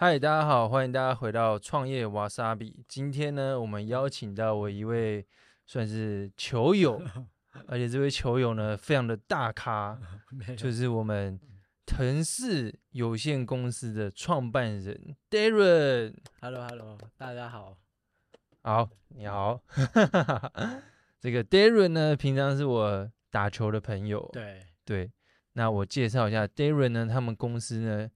[0.00, 2.84] 嗨，大家好，欢迎大家回到创业瓦莎比。
[2.86, 5.26] 今天呢，我们邀请到我一位
[5.66, 7.02] 算是球友，
[7.66, 9.98] 而且这位球友呢，非常的大咖，
[10.56, 11.36] 就是我们
[11.84, 16.14] 腾势有限公司的创办人 Darren。
[16.42, 17.76] Hello，Hello，大家好。
[18.62, 19.60] 好，你好。
[21.18, 24.30] 这个 Darren 呢，平常是我打球的朋友。
[24.32, 25.10] 对对，
[25.54, 28.08] 那我介绍一下 Darren 呢，他们公司呢。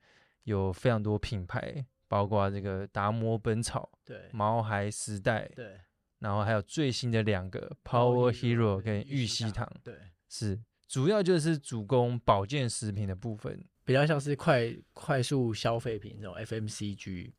[0.45, 5.79] 有非常多品牌，包括这个达摩本草、对，毛孩时代，对，
[6.19, 9.95] 然后还有最新的两个 Power Hero 跟玉溪堂，对，
[10.29, 17.33] 是主要就是主攻保健食品的部分，比较像是快快速消费品这种 FMCG，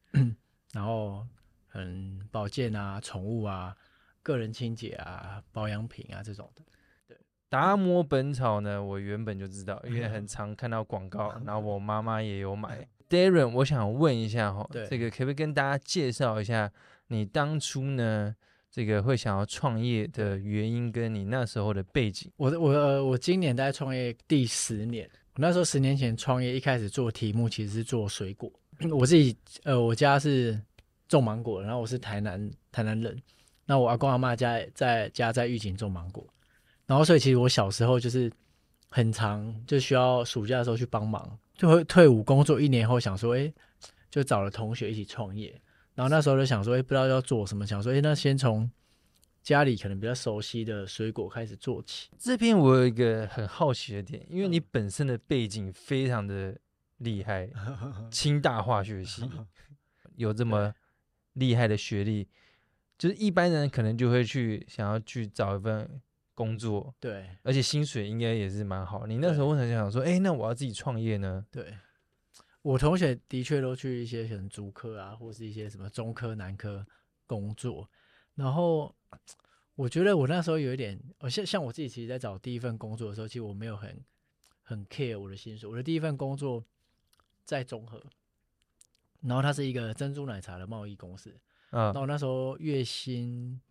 [0.74, 1.28] 然后
[1.68, 3.76] 很保健啊、宠物啊、
[4.22, 6.64] 个人清洁啊、保养品啊这种的。
[7.08, 7.18] 对，
[7.50, 12.88] 达摩本草呢，我原本就知道，因为很 常看到广告， 然后我妈妈也有买。
[13.14, 16.72] Darren，我想问一下哈，这个可不可以跟大家介绍一下
[17.10, 18.36] 你当初呢，
[18.72, 22.32] 这个会想要创业的原因跟你那时候的背景？
[22.38, 28.52] 我我我今年在创业第十年，我那时候十年前创业，一开始做题目其实是做水果。
[28.90, 30.60] 我自己呃，我家是
[31.08, 33.16] 种芒果，然后我是台南台南人，
[33.68, 36.26] 那我阿公阿妈家在家在玉井种芒果，
[36.88, 38.32] 然后所以其实我小时候就是
[38.90, 41.38] 很长就需要暑假的时候去帮忙。
[41.64, 43.54] 就会退伍工作一年后，想说，哎，
[44.10, 45.62] 就找了同学一起创业。
[45.96, 48.70] 然后那时候就想说，哎，不知道要做什么，想说，哎，那先从
[49.42, 52.10] 家里可能比较熟悉的水果开始做起。
[52.20, 56.54] 这边我有一个很好奇的点，因为你本身的背景非常的
[56.98, 57.50] 厉害，
[58.12, 59.24] 清大化学系，
[60.18, 60.74] 有这么
[61.32, 62.28] 厉害的学历，
[62.98, 66.02] 就是一般人可能就会去想要去找一份。
[66.44, 69.08] 工作对，而且薪水应该也是蛮好。
[69.08, 71.46] 你那时候为什么想说，哎、欸，那我要自己创业呢？
[71.50, 71.74] 对，
[72.62, 76.86] 我同学的确都去一些什么足科啊，或是一些什么中科、南科
[77.26, 77.90] 工作。
[78.36, 78.94] 然后
[79.76, 84.04] 我觉得我那时候有一点，像像我自己，其实在找第一份工作的时候，其实我没有很
[84.64, 85.70] 很 care 我的薪水。
[85.70, 86.62] 我的第一份工作
[87.46, 88.04] 在中和，
[89.22, 91.34] 然后它是一个珍珠奶茶的贸易公司。
[91.72, 93.62] 嗯，然后那时候月薪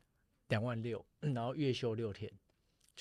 [0.48, 2.32] 两万六，然后月休六天。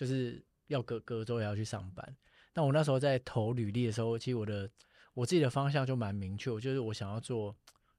[0.02, 2.18] 就是要隔隔周也要去上班，
[2.52, 4.68] 但我那时候在投履历的时候，其实我的
[5.14, 7.56] 我自己的方向就蛮明确，就是我想要做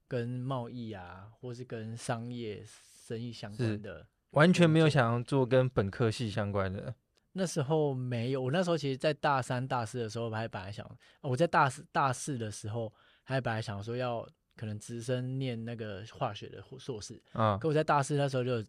[0.08, 2.60] 跟贸易啊，或是跟商业
[3.06, 6.92] 生意相关的，完全没有想要做跟本科系相关的。
[7.34, 10.84] 那时候没有，我那时候其实，在大三、大四的时候，还本来想，
[11.20, 12.92] 我在大四、大四的时候，
[13.22, 18.60] 还本来想说要可能直升念那个化学的硕士啊，可我在大四那时候就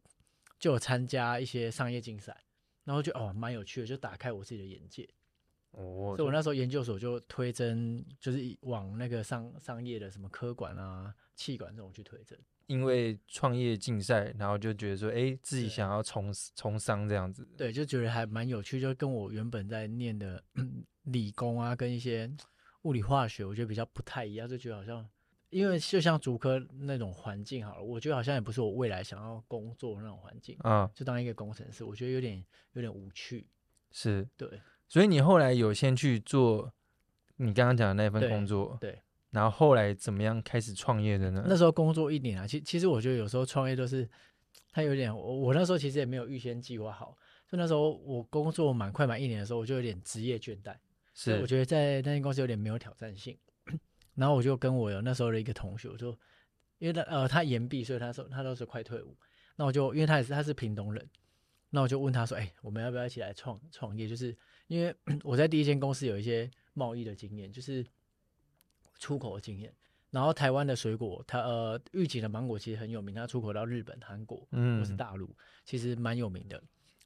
[0.60, 2.38] 就有参加一些商业竞赛。
[2.84, 5.08] 然后就哦，蛮有趣的，就打开我自己的眼界。
[5.72, 12.40] 哦，所以我那时候研究所就推甄，就是往那个商商业的什么科管啊、气管这种去推甄。
[12.68, 17.48] 因为创业竞赛，然后就觉得说，哎，自己想要从从商这样子。
[17.58, 20.44] 对，就觉得还蛮有趣，就跟我原本在念的
[21.04, 22.32] 理工啊，跟一些
[22.84, 25.08] 物理化学，我觉得比较不太一样，就觉得好像。
[25.53, 30.90] 因为就像主科那种环境好了，我觉得好像也不是我未来想要工作的那种环境啊。
[30.96, 32.44] 就当一个工程师，我觉得有点
[32.74, 33.47] 有点无趣。
[33.91, 34.50] 是，对。
[34.90, 36.74] 所以你后来有先去做
[37.38, 38.91] 你刚刚讲的那份工作，对。
[38.91, 41.46] 对，然后后来怎么样开始创业的呢？
[41.47, 44.08] 那时候工作一年啊，其其实我觉得有时候创业都是，
[44.72, 50.75] 他有点我我那时候其实也没有预先计划好，就那时候我工作满快满一年的时候，我就有点职业倦怠，
[51.14, 53.38] 是，我觉得在那间公司有点没有挑战性。
[54.16, 56.12] 然后我就跟我有那时候的一个同学，我就
[56.78, 59.18] 因为他呃他延毕，所以他说他都是快退伍。
[59.56, 61.09] 那我就因为他也是他是屏东人，
[61.69, 64.07] 那我就问他说：“哎，我们要不要一起来创创业？
[64.07, 64.35] 就是
[64.68, 67.85] 因为 我在第一间公司有一些贸易的经验，就是
[69.00, 69.73] 出口的经验。
[70.12, 75.35] 然后台湾的水果，它呃玉井的芒果其实很有名，它出口到日本、韩国或是大陆，
[75.66, 76.62] 其实蛮有名的。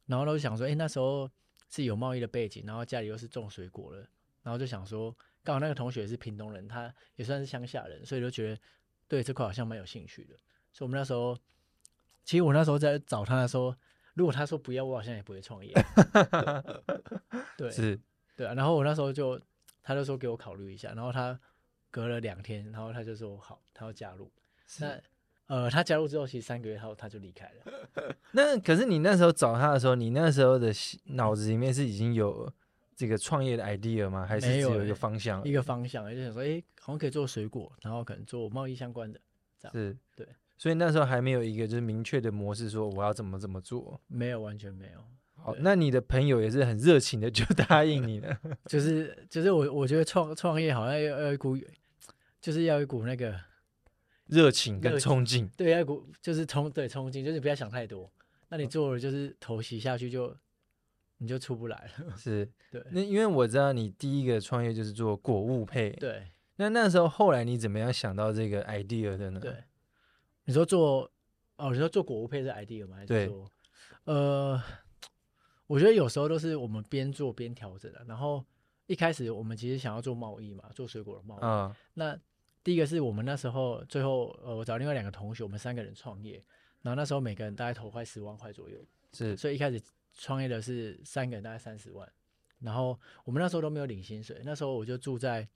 [0.05, 1.29] 然后呢，我就想说，哎，那时候
[1.69, 3.99] 是有贸易的背景，然后家里又是种水果的，
[4.41, 5.15] 然后就想说。”
[5.47, 8.61] 刚好那个同学是屏东人，他也算是乡下人，所以就觉得
[9.07, 10.35] 对这块好像蛮有兴趣的。
[10.73, 11.37] 所以我们那时候，
[12.25, 13.73] 其实我那时候在找他的时候，
[14.15, 15.73] 如果他说不要，我好像也不会创业。
[17.55, 17.97] 对，是，
[18.35, 18.53] 对啊。
[18.55, 19.39] 然后我那时候就，
[19.81, 20.91] 他就说给我考虑一下。
[20.91, 21.39] 然后他
[21.89, 24.29] 隔了两天，然后他就说好，他要加入。
[24.81, 25.01] 那
[25.45, 28.13] 呃，他加入之后，其实三个月后他就离开了。
[28.35, 30.73] 那可是你那时候找他的时候，你那时候的
[31.05, 32.53] 脑子里面是已经有。
[32.97, 34.25] 这个创业的 idea 吗？
[34.25, 35.41] 还是只有一个方向？
[35.45, 39.19] 一个方向，就想说，哎，好像可以做水果，然后可能做贸易相关的，
[39.59, 40.27] 这样是对。
[40.57, 44.01] 所以那时候还没有一个就是明确的模式，说我要怎么怎么做。
[44.07, 45.03] 没有，完全没有。
[45.35, 48.35] 好，那你的朋友也是很热情的就 答应你了。
[48.65, 51.55] 就是就是我我觉得创创业好像要要一股，
[52.41, 53.39] 就是要一股那个
[54.25, 55.47] 热情跟冲劲。
[55.55, 58.11] 对，要一股就是冲，对冲劲，就是不要想太多。
[58.49, 60.35] 那你做了就是头洗下去就，
[61.17, 62.15] 你就出不来了。
[62.17, 62.83] 是，对。
[62.91, 65.89] 那因为我知道你第一个创业就是做果物配。
[65.91, 66.27] 对。
[66.57, 69.39] 那那时候后来你怎么样想到这个 idea 的呢？
[69.39, 69.63] 对。
[70.45, 71.11] 你说做
[71.57, 72.97] 哦，你说做果物配是 idea 吗？
[72.97, 73.51] 还是说？
[74.05, 74.61] 呃，
[75.67, 78.03] 我觉得有时候都是我们边做边调整的。
[78.07, 78.43] 然后
[78.85, 81.39] 一开始我们其实想要做贸易嘛，做水果的贸易。
[81.43, 81.75] 嗯。
[81.93, 82.17] 那
[82.63, 86.43] 第一个是我们那时候最后呃，我找另外两个同学，我们三个人创业。
[86.83, 88.77] 然后那时候每个人大概投快十万块左右，
[89.11, 89.81] 是，所以一开始
[90.17, 92.11] 创业的是三个人大概三十万，
[92.59, 95.47] 然后我们那时候都没有领薪水，那时候我就住在，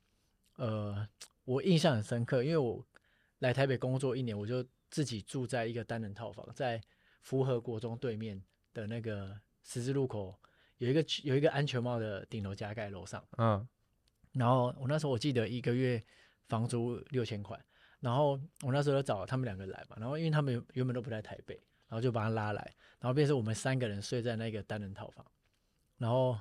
[0.55, 1.07] 呃，
[1.43, 2.85] 我印象很深刻，因为我
[3.39, 6.81] 来台北工作一年，我就自己住在一个单人套房，在
[7.21, 8.41] 福和国中对面
[8.73, 10.39] 的那个十字路口
[10.77, 13.67] 有一个有一个安全帽的顶楼加盖楼上，嗯，
[14.33, 16.03] 然后我那时候我记得一个月
[16.47, 17.59] 房租六千块。
[18.01, 18.31] 然后
[18.63, 21.61] 我那时候找他们两个来嘛，然后因为他们原本都不在台北，
[21.91, 25.25] 然后就把他拉来，然后变成我们三个人睡在那个单人套房，
[25.97, 26.37] 然后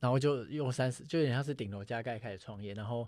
[0.00, 3.06] 然后就用三十，就有点像是顶楼加盖开始创业，然后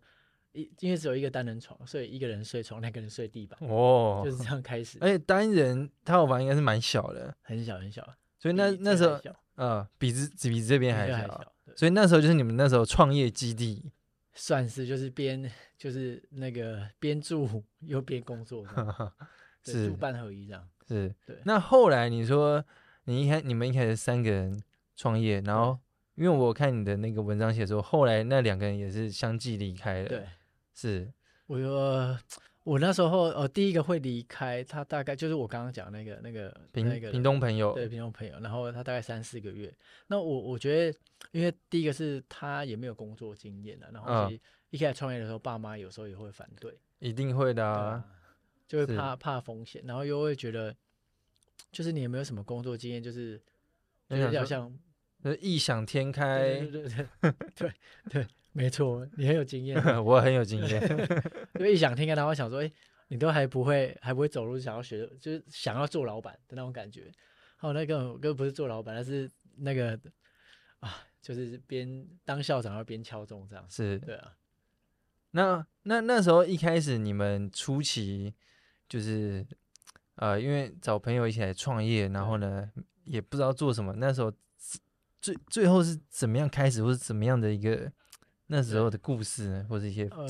[0.53, 4.99] 一因为只有一个单人床，所以一个人睡床，两个人睡地板，哦，就是这样开始。
[5.01, 8.07] 而且单人套房应该是蛮小的，很小很小，
[8.39, 9.19] 所以那那时候，
[9.57, 13.91] 嗯，比这比这边还小，还小，所以那时候就是你们那时候创业基地。
[14.33, 18.65] 算是就是边就是那个边住 又边工作，
[19.65, 20.69] 是住办合一这样。
[20.95, 21.37] 是，对。
[21.45, 22.65] 那后来你说
[23.05, 24.61] 你一开你们一开始三个人
[24.97, 25.79] 创业，然后
[26.17, 30.09] 因为我看你的那个文章写说，后来那两个人也是相继离开了。
[30.09, 30.25] 对，
[30.75, 31.13] 是。
[31.47, 32.19] 我说
[32.65, 39.73] 我那时候呃第一个会离开，他大概就是我刚刚讲那个那个平那个屏东朋友，对屏东朋友，然后他大概三四个月。
[40.09, 40.99] 那我我觉得。
[41.33, 44.33] 因为第一个是他也没有工作经验啊，然后
[44.71, 48.03] 一开始创业的时候，爸妈有时候也会反对，一定会的啊，
[48.71, 50.77] 就会怕怕风险，然后又会觉得，
[51.73, 53.43] 就是你有没有什么工作经验，就是
[54.09, 54.73] 就是要像，
[55.41, 57.73] 异想天开，对对对 对
[58.11, 60.81] 对，没错，你很有经验， 我很有经验，
[61.59, 62.73] 就异想天开，然后想说，哎，
[63.09, 67.11] 你都还不会还不会走路，想要学，就是想要做老板的那种感觉，
[67.59, 69.99] 哦，那个根本不是做老板，那是那个
[70.79, 71.05] 啊。
[71.23, 74.39] 就是边当校长要边敲钟这样，是对啊。
[75.33, 78.35] 那那那时候一开始你们初期
[78.91, 79.43] 就是
[80.17, 82.71] 呃，因为找朋友一起来创业，然后呢
[83.05, 83.95] 也不知道做什么。
[83.97, 84.31] 那时候
[85.23, 87.91] 最最后是怎么样开始，或是怎么样的一个
[88.49, 90.27] 那时候的故事呢，或者一些、呃、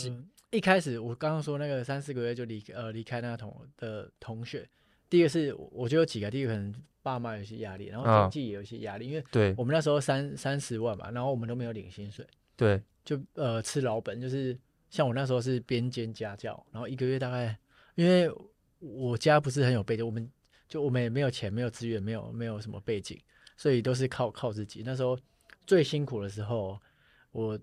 [0.50, 4.68] 一开始我刚刚说那个三四个月就离呃离开那个同的同学，
[5.08, 6.72] 第一个是我觉得有几个，第一个可能。
[7.02, 9.54] 爸妈有些压力，然后经济也有些压力，哦、因为对。
[9.56, 12.26] 我们那时候三三十万嘛，然后我们都没有领薪水，
[12.58, 14.54] 对，就呃吃老本，就是
[14.90, 17.58] 像我那时候是边兼家教，然后一个月大概，
[17.94, 18.30] 因为
[18.78, 20.30] 我家不是很有背景，我们
[20.68, 23.20] 就我们也没有钱，没有资源，没有没有什么背景，
[23.56, 24.82] 所以都是靠靠自己。
[24.84, 25.18] 那时候
[25.66, 26.80] 最辛苦的时候，
[27.32, 27.58] 我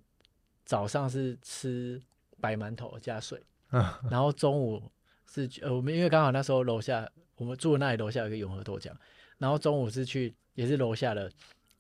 [0.66, 2.02] 早上是吃
[2.40, 3.42] 白馒头加水，
[3.72, 4.82] 嗯、 然后中午
[5.26, 8.92] 是呃我们因为刚好那时候楼下我们住的那里楼下有一个永和豆浆。
[9.40, 11.32] 然后中午是去，也是楼下的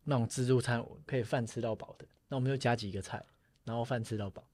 [0.04, 2.06] 那种自助餐，可以饭吃到饱的。
[2.28, 3.26] 那我们就加几个菜，
[3.64, 4.48] 然后饭吃到饱。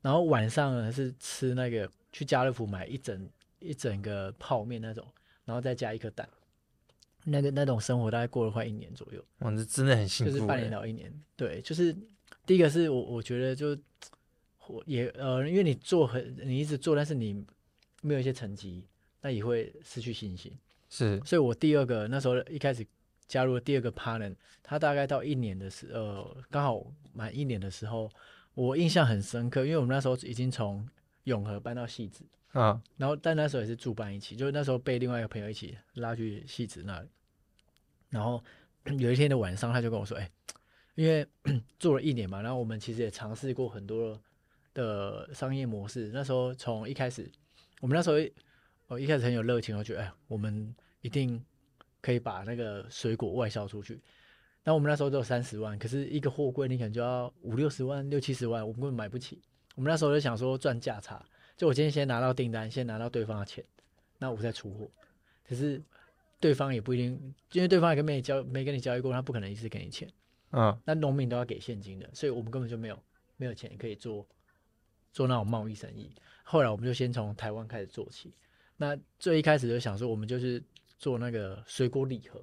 [0.00, 3.28] 然后晚上呢是吃那个去家乐福买一整
[3.66, 5.06] 一整个泡面那种，
[5.44, 6.28] 然后再加一颗蛋。
[7.28, 9.20] 那个那种生活大概过了快一年左右。
[9.40, 10.32] 哇，这真的很辛苦。
[10.32, 11.12] 就是半年到一年。
[11.34, 11.92] 对，就是
[12.46, 13.76] 第一个是我我觉得就
[14.68, 17.44] 我也呃，因为你做很你一直做，但是你
[18.00, 18.86] 没有一些成绩，
[19.20, 20.56] 那也会失去信心。
[20.88, 22.86] 是，所以我第二个那时候一开始
[23.26, 24.32] 加入了第二个 partner，
[24.62, 28.08] 他大概到一年的时候，呃，刚好满一年的时候，
[28.54, 30.88] 我印象很深刻，因为我们那时候已经从
[31.24, 32.20] 永和搬到汐止
[32.58, 37.08] 啊，然后但那时候也是住办一起，就是那时候被另外一个朋友一起拉去汐止那里，
[38.08, 38.42] 然后
[38.98, 40.30] 有一天的晚上，他就跟我说，哎，
[40.94, 41.26] 因为
[41.78, 44.20] 做了一年嘛，然后我们其实也尝试过很多
[44.74, 47.30] 的商业模式，那时候从一开始，
[47.80, 48.16] 我们那时候。
[48.88, 51.44] 我一开始很有热情，我觉得哎，我们一定
[52.00, 54.00] 可以把那个水果外销出去。
[54.62, 59.42] 那我们那时候只有三十万，可是一个货柜你可能就要五六十万、六七十万，我们根本买不起。
[59.74, 61.20] 我们那时候就想说赚价差，
[61.56, 63.64] 就我今天先拿到订单，先拿到对方的钱，
[64.18, 64.90] 那我再出货。
[65.48, 65.82] 可是
[66.38, 70.08] 对方也不一定，因为对方也跟没交没跟你交易过，他不可能一次给你钱。
[70.52, 72.98] 嗯，那农民都要给现金的，所以我们根本就没有
[73.36, 74.26] 没有钱可以做
[75.12, 76.14] 做那种贸易生意。
[76.44, 78.32] 后来我们就先从台湾开始做起。
[78.76, 80.62] 那最一开始就想说，我们就是
[80.98, 82.40] 做那个水果礼盒，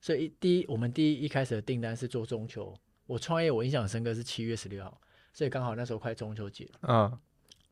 [0.00, 2.74] 所以第一，我们第一一开始的订单是做中秋。
[3.06, 5.00] 我创业，我印象深刻是七月十六号，
[5.32, 6.80] 所以刚好那时候快中秋节了。
[6.82, 7.18] 嗯，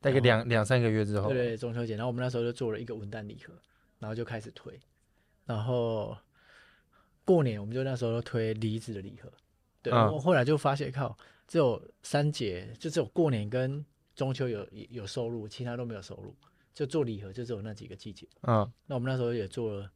[0.00, 3.52] 大概两两三个月之后，对对，中秋节，然后我们那时候就做了一个文旦礼盒，
[3.98, 4.80] 然后就开始推，
[5.44, 6.16] 然后
[7.24, 9.30] 过年我们就那时候推梨子的礼盒，
[9.82, 11.16] 对，我、嗯、后来就发现靠，
[11.46, 16.34] 只有三节，就只有过年跟中秋有有收入，其他都没有收入，
[16.72, 19.90] 就做礼盒就只有那几个季节，嗯，那我们那时候也做了，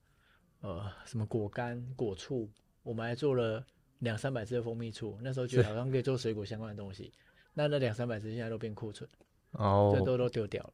[0.60, 2.48] 呃，什么果干、果醋，
[2.82, 3.64] 我们还做了
[4.00, 7.10] 两三百支的蜂蜜醋，那时候觉得好像可以做水果相关的东西，
[7.54, 9.08] 那那两三百只现在都变库存，
[9.54, 10.72] 哦，最多都丢掉了。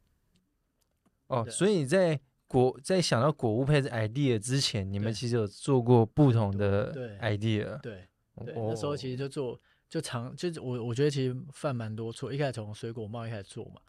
[1.29, 9.59] 哦，所以在果在想到果物配置 idea 之前，你们其实有做过不同的 idea，对，对，对，那时候其实就做。
[9.91, 13.81] 就尝就是我我觉得其实犯蛮多错，一开始从水果贸易开始做嘛，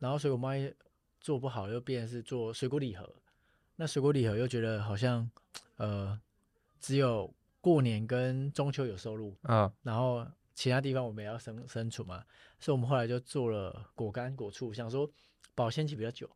[0.00, 0.74] 然后水果贸易
[1.20, 3.08] 做不好，又变成是做水果礼盒。
[3.76, 5.30] 那水果礼盒又觉得好像
[5.76, 6.20] 呃
[6.80, 12.24] 只有过年跟中秋有收入啊，然后其他地方我们也要生生存嘛，
[12.58, 15.10] 所以我们后来就做了果干果醋，想说
[15.54, 16.30] 保鲜期比较久，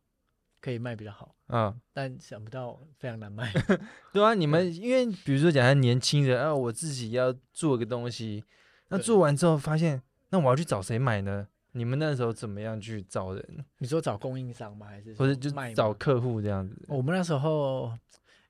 [0.61, 3.51] 可以卖比较好嗯，但想不到非常难卖。
[4.13, 8.43] 对啊，你们因为比如说讲他年轻人啊，我自己要做个东西。
[8.89, 11.47] 那做完之后发现，那我要去找谁买呢？
[11.73, 13.65] 你们那时候怎么样去找人？
[13.77, 14.87] 你说找供应商吗？
[14.87, 16.75] 还是或者就找客户这样子？
[16.87, 17.95] 我们那时候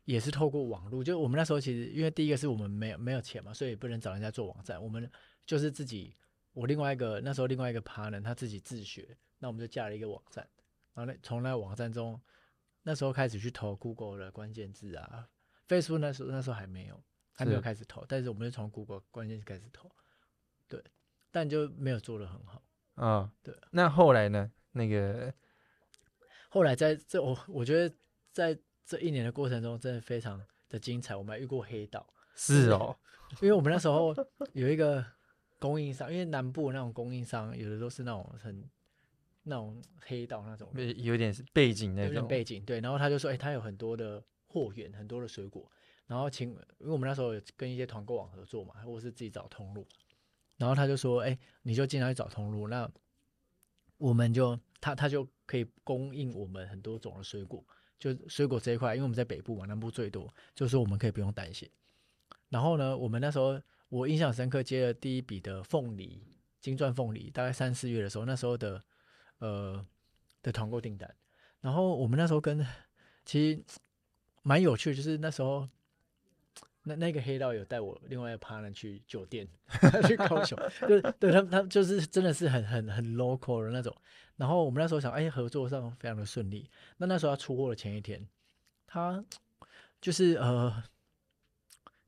[0.06, 5.12] 也是透过网络，就我们那时候其实因为第一个是我们没有没有钱嘛，所以不能找人家做网站，我们
[5.50, 6.16] 就是自己。
[6.54, 10.48] 我另外一个那时候另外一个 partner 他自己自学，那我们就架了一个网站，
[10.94, 12.22] 然后那从那个网站中，
[12.84, 15.28] 那时候开始去投 Google 的关键字啊
[15.68, 17.04] ，Facebook 那时候那时候还没有
[17.34, 19.90] 还没有开始投，但是我们就从 Google 关键字开始投。
[20.68, 20.84] 对，
[21.32, 22.64] 但就没有做的很好
[22.94, 23.08] 啊。
[23.08, 24.52] 哦、对，那后来呢？
[24.74, 25.34] 那个
[26.50, 27.96] 后来在这我我觉得
[28.32, 31.16] 在这一年的过程中，真的非常的精彩。
[31.16, 32.96] 我们还遇过黑道，是哦，
[33.42, 34.14] 因为我们那时候
[34.54, 35.04] 有一个
[35.60, 38.64] 供应商，因为南部那种供应商有的都是那种很
[39.44, 42.64] 那种黑道那种，有点背景那种有点背景。
[42.66, 45.70] 对，然后他就说，哎，他有很多的货源，很多的水果，
[46.08, 49.86] 然后请，因为我们那时候有跟一些团购网合作嘛，或者是自己找通路。
[50.58, 52.92] 然后他就说：“哎，你就尽量去找通路，那
[53.98, 57.66] 我们就他他就可以供应我们很多种的水果，
[57.98, 61.70] 就水果这一块，因为我们在北部嘛，南部最多，就是我们可以不用担心。
[62.50, 66.24] 然后呢，我们那时候我印象深刻，接了第一笔的凤梨
[66.62, 68.84] 金钻凤梨，大概三四月的时候，那时候的
[69.40, 69.86] 呃
[70.42, 71.14] 的团购订单。
[71.60, 72.66] 然后我们那时候跟
[73.26, 73.64] 其实
[74.42, 75.68] 蛮有趣，就是那时候。”
[76.84, 79.46] 那那个黑道有带我另外一个 partner 去酒店，
[80.08, 83.94] 去高雄，就对他他就是真的是很很很 local 的那种。
[84.38, 86.72] 然后我们那时候想，哎，合作上非常的顺利。
[86.96, 88.26] 那那时候他出货的前一天，
[88.88, 89.24] 他
[90.00, 90.82] 就是呃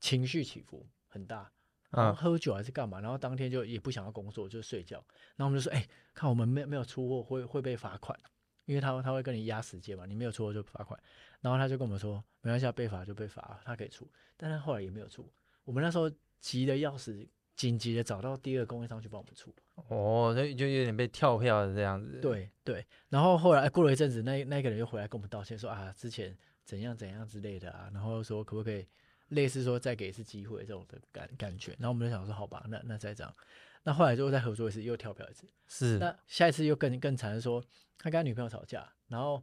[0.00, 1.52] 情绪起伏很大，
[1.92, 4.96] 然后喝酒还是干嘛，然后当天就也不想要工作，就睡觉。
[5.36, 8.18] 然后我们就说，哎，看我们没没有出货会会被罚款，
[8.64, 10.98] 因为他他会跟你压时间嘛，你没有出货就罚款。
[11.40, 14.08] 然后他就跟我们说，没关系，被罚就被罚，他可以出。
[14.36, 15.30] 但他后来也没有出。
[15.64, 19.54] 我们那时候急的要死，紧急的找到第二个供应商去帮我们出。
[19.88, 22.20] 哦，所以就有点被跳票的这样子。
[22.20, 22.86] 对对。
[23.08, 27.90] 然后后来过了一阵子，那那个人又回来跟我们道歉，说啊，之前怎样怎样之类的啊。
[27.92, 28.86] 然后说可不可以
[29.32, 31.72] 类似说再给一次机会这种的感感觉。
[31.72, 33.34] 然后我们就想说，好吧，那那再这样。
[33.82, 35.46] 那后来就再合作一次，又跳票一次。
[35.66, 35.98] 是。
[35.98, 37.62] 那下一次又更更惨，说
[37.98, 39.42] 他跟他女朋友吵架，然后。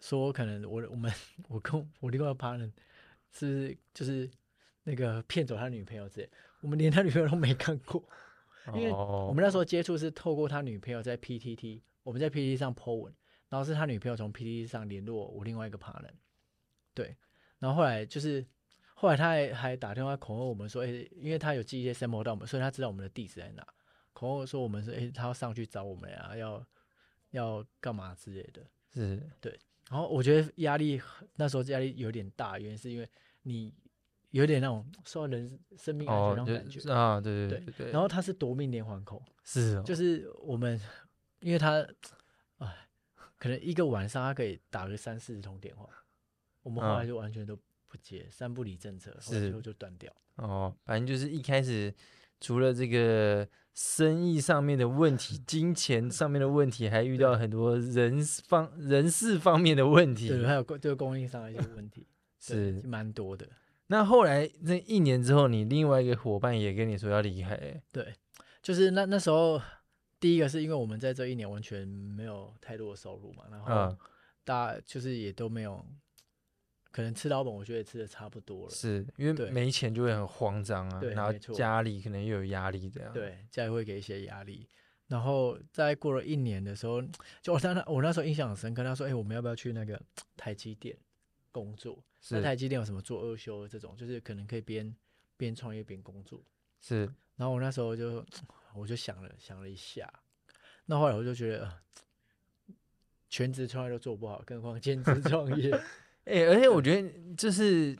[0.00, 1.12] 说可能我我们
[1.50, 2.70] 我跟我另外一个 partner
[3.32, 4.30] 是就是
[4.84, 6.30] 那个骗走他女朋友之类，
[6.60, 8.08] 我们连他女朋友都没看过，
[8.74, 13.12] 因为我们那时候接触是透过他女朋友在 PTT，我们在 PTT 上 po 文，
[13.48, 16.12] 然后是他女朋友从 PTT 上联络我另外一个 partner，
[16.94, 17.16] 对，
[17.58, 18.46] 然后后来就是
[19.00, 23.64] 后来他还还打电话恐吓我们说，哎，因为他有寄一些 sample 到我们，所以他知道我们的地址在哪，
[24.12, 26.66] 恐吓说我们说，哎，他要上去找我们啊，要
[27.30, 28.60] 要干嘛之类的，
[28.92, 29.22] 是。
[29.40, 29.56] 对。
[29.88, 31.00] 然后我觉得压力
[31.36, 33.08] 那时候压力有点大，原因是因为
[33.42, 33.72] 你
[34.30, 37.92] 有点那种受到人生命安全那种感觉、哦、啊，对对对，对。
[37.92, 40.78] 然后他是夺命连环扣，是、哦，就是我们，
[41.38, 41.86] 因为他，
[42.58, 42.88] 哎，
[43.38, 45.88] 可能一个晚上他可以打个三四十通电话，
[46.62, 50.12] 我们后来就完全都不接，哦、三不理政策，后来就就断掉。
[50.36, 51.92] 哦，反正就是一开始
[52.40, 53.48] 除了这个。
[53.74, 62.04] 生意上面的问题， 金钱上面的问题，还遇到很多人方人事方面的问题，对，还有这个供应商的一些问题，
[62.42, 63.48] 是蛮多的。
[63.86, 68.12] 那后来那一年之后，你另外一个伙伴也跟你说要离开，对，
[68.60, 69.62] 就是那那时候，
[70.18, 73.96] 第一个是因为我们在这一年完全没有太多的收入嘛，然后
[74.42, 75.86] 大家就是也都没有。
[76.98, 78.70] 可能吃老本，我觉得也吃的差不多了。
[78.74, 83.12] 是因为没钱就会很慌张啊，然后家里可能又有压力这样。
[83.12, 84.68] 对，家里会给一些压力，
[85.06, 87.00] 然后在过了一年的时候，
[87.40, 90.02] 就我那我那时候印象很深刻，他说：“哎、欸，我们要不要去那个
[90.36, 90.98] 台积电
[91.52, 92.02] 工作？
[92.30, 94.92] 那台积电有什么做二修这种，就是可能可以边
[95.36, 96.42] 边创业边工作。”
[96.82, 97.08] 是。
[97.36, 98.26] 然后我那时候就
[98.74, 100.12] 我就想了想了一下，
[100.86, 101.72] 那后来我就觉得，
[103.28, 105.80] 全职创业都做不好，更何况兼职创业。
[106.28, 107.96] 哎、欸，而且我觉得就是。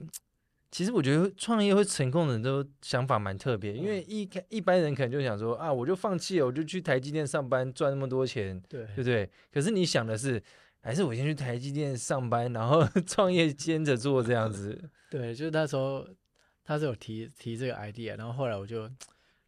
[0.71, 9.29] 其实我觉得创业会成功的人都想法蛮特别，因为一一般人可能就想说啊，我就放弃了，我就去台积电上班赚那么多钱，对对不对？
[9.51, 10.41] 可是你想的是，
[10.83, 14.79] 还是我先去台积电上班，然后 创业兼着做这样子。
[15.09, 16.07] 对，就是那时候
[16.63, 18.89] 他是有提提这个 idea，然后后来我就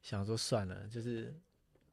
[0.01, 1.39] 想说算了，就是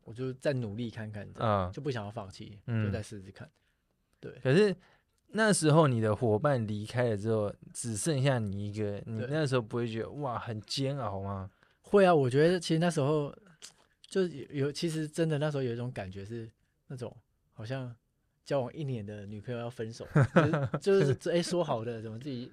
[0.06, 1.27] 我就再努力看看，
[1.74, 3.48] 就不想要放弃，就再试试看。
[4.22, 4.74] 对，可是。
[5.29, 11.51] 那时候你的伙伴离开了之后，只剩下你一个，你那时候不会觉得哇很煎熬吗？
[11.81, 13.34] 会啊，我觉得其实那时候
[14.07, 16.50] 就有，其实真的那时候有一种感觉是
[16.88, 17.15] 那种
[17.53, 17.93] 好像
[18.46, 20.07] 交往一年的女朋友要分手，
[20.81, 22.51] 就是哎、欸、说好的怎么自己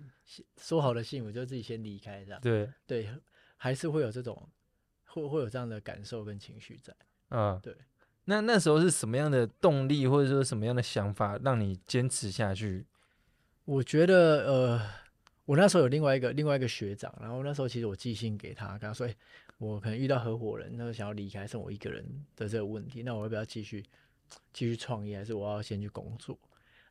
[0.61, 2.41] 说好的幸福就自己先离开这样。
[2.41, 3.09] 对对，
[3.57, 4.49] 还是会有这种
[5.07, 6.95] 会会有这样的感受跟情绪在。
[7.31, 7.77] 嗯，对。
[8.27, 12.87] 那那时候是什么样的动力，或者说什么样的想法，让你坚持下去？
[13.65, 14.81] 我觉得，呃，
[15.45, 19.15] 我那时候有另外一个另外一个学长，然后那时候其实我寄信给他，跟他说，哎，
[19.59, 22.05] 我可能遇到合伙人，那时候想要离开，剩我一个人
[22.37, 23.83] 的这个问题，那我要不要继续
[24.53, 26.39] 继续创业，还是我要先去工作？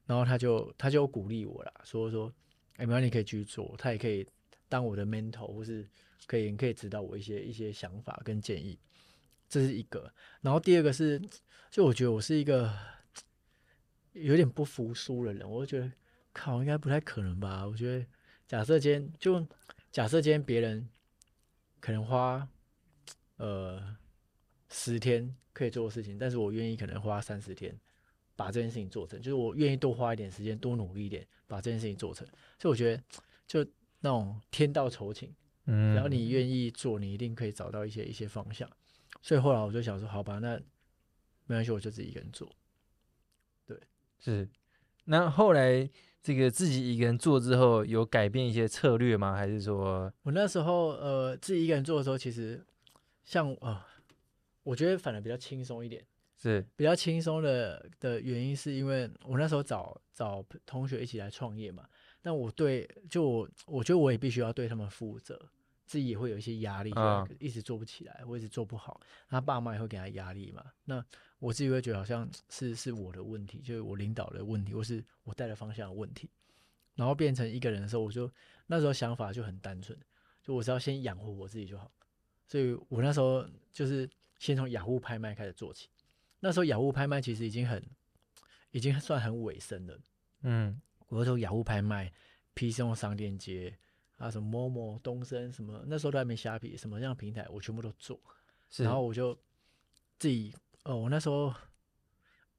[0.05, 2.31] 然后他就他就鼓励我啦，说说，
[2.77, 4.27] 哎，没关系，可以继续做，他也可以
[4.67, 5.87] 当我的 mentor，或是
[6.27, 8.77] 可以可以指导我一些一些想法跟建议。
[9.49, 11.21] 这是一个，然后第二个是，
[11.69, 12.73] 就我觉得我是一个
[14.13, 15.91] 有点不服输的人，我就觉得
[16.31, 17.65] 靠，应该不太可能吧？
[17.67, 18.05] 我觉得
[18.47, 19.47] 假设今天就
[19.91, 20.89] 假设今天别人
[21.79, 22.47] 可能花
[23.37, 23.95] 呃
[24.69, 27.77] 十天可以做的事情，但是我愿意可能花三十天
[28.35, 32.27] 把这件事情做成，就是我愿意多花一点时间，多努力一点把这件事情做成。
[32.57, 33.03] 所以我觉得
[33.45, 33.63] 就
[33.99, 35.31] 那种天道酬勤，
[35.65, 38.67] 嗯，然后你愿意做，你一定可以找到一些一些方向。
[39.23, 40.59] 所以后来我就想说，好吧，那
[41.45, 42.47] 没关系，我就自己一个人做。
[43.65, 43.79] 对，
[44.19, 44.47] 是。
[45.05, 45.89] 那后来
[46.21, 49.33] 这个自己一个人做之后，有改变一些策略吗？
[49.33, 52.61] 还是说，我那时候呃自己一个人做的时候，其实
[53.23, 53.85] 像啊、呃，
[54.63, 56.05] 我觉得反而比较轻松一点。
[56.37, 61.87] 是比较轻松的的原因，是因为我那时候找找同学一起来创业嘛。
[62.21, 65.49] 但我对就我我觉得我也必须要对他们负责。
[65.85, 70.63] 自己也会有一些压力，就一直做不起来，或一直做不好，他爸妈也会给他压力嘛。
[70.85, 71.03] 那
[71.39, 76.29] 我自己会觉得好像是是我的问题，就是我领导的问题，或是我带的方向的问题。
[76.95, 78.31] 然后变成一个人的时候，我就
[78.67, 79.97] 那时候想法就很单纯，
[80.41, 81.91] 就我只要先养活我自己就好。
[82.47, 85.89] 所以我那时候就是先从雅虎拍卖开始做起。
[86.39, 87.83] 那时候雅虎拍卖其实已经很，
[88.71, 89.99] 已经算很尾声了。
[90.41, 92.11] 嗯，我从雅虎拍卖、
[92.53, 93.77] PC Home 商店街。
[94.23, 98.17] 啊，什么某某东升什么，那时候都还没虾皮，什么样的平台我全部都做，
[98.77, 99.37] 然后我就
[100.17, 100.55] 自己，
[100.85, 101.53] 哦，我那时候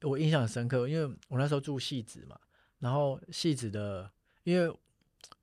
[0.03, 2.39] 我印象很深刻，因为我那时候住戏子嘛，
[2.81, 4.11] 然后戏子的，
[4.43, 4.77] 因为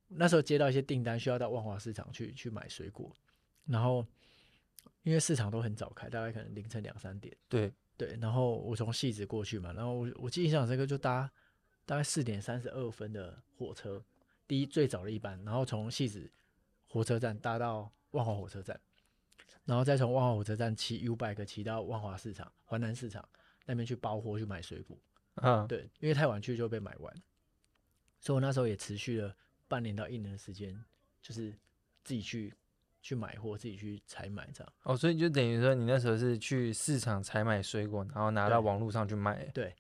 [0.10, 3.12] 那时候接到一些订单，需要到万华市场去去买水果，
[3.65, 4.05] 然后
[5.01, 11.31] 因为市场都很早开，大概可能凌晨两三点，对对，然后我从戏子过去嘛，然后我我记印象深刻，就搭
[11.84, 14.03] 大概四点三十二分的火车。
[14.51, 16.29] 第一最早的一班，然后从戏子
[16.85, 18.77] 火车站搭到万华火车站，
[19.63, 23.25] 然后再从万华火车站骑 U bike 骑到万华市场、环南市场
[23.65, 24.97] 那边去包货去买水果。
[25.35, 27.15] 嗯，对，因为太晚去就被买完，
[28.19, 29.33] 所以我那时候也持续了
[29.69, 30.83] 半年到一年的时间，
[31.21, 31.57] 就是
[32.03, 32.53] 自己去
[33.01, 34.73] 去买货，自己去采买这样。
[34.83, 39.45] 哦，所以就等于说你那时候是去市场采买水果，然后拿到网络上去卖。
[39.53, 39.73] 对，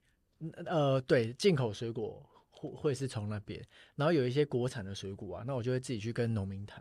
[0.65, 2.25] 呃，对，进口水果。
[2.61, 3.59] 会会是从那边，
[3.95, 6.79] 然后有一些国产的水果啊，那我就会自己去跟农民谈，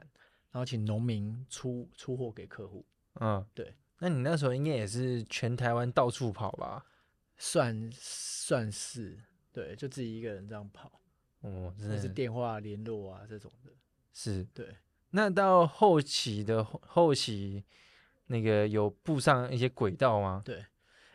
[0.50, 2.84] 然后请农民出出货给客户。
[3.20, 3.74] 嗯，对。
[3.98, 6.84] 那你那时候应该也是全台湾到处跑吧？
[7.38, 9.18] 算算是，
[9.52, 11.00] 对，就自己一个人这样跑。
[11.40, 13.70] 哦，真的是电话联络啊这种的。
[14.12, 14.76] 是，对。
[15.10, 17.64] 那到后期的后期，
[18.26, 20.42] 那个有布上一些轨道吗？
[20.44, 20.64] 对，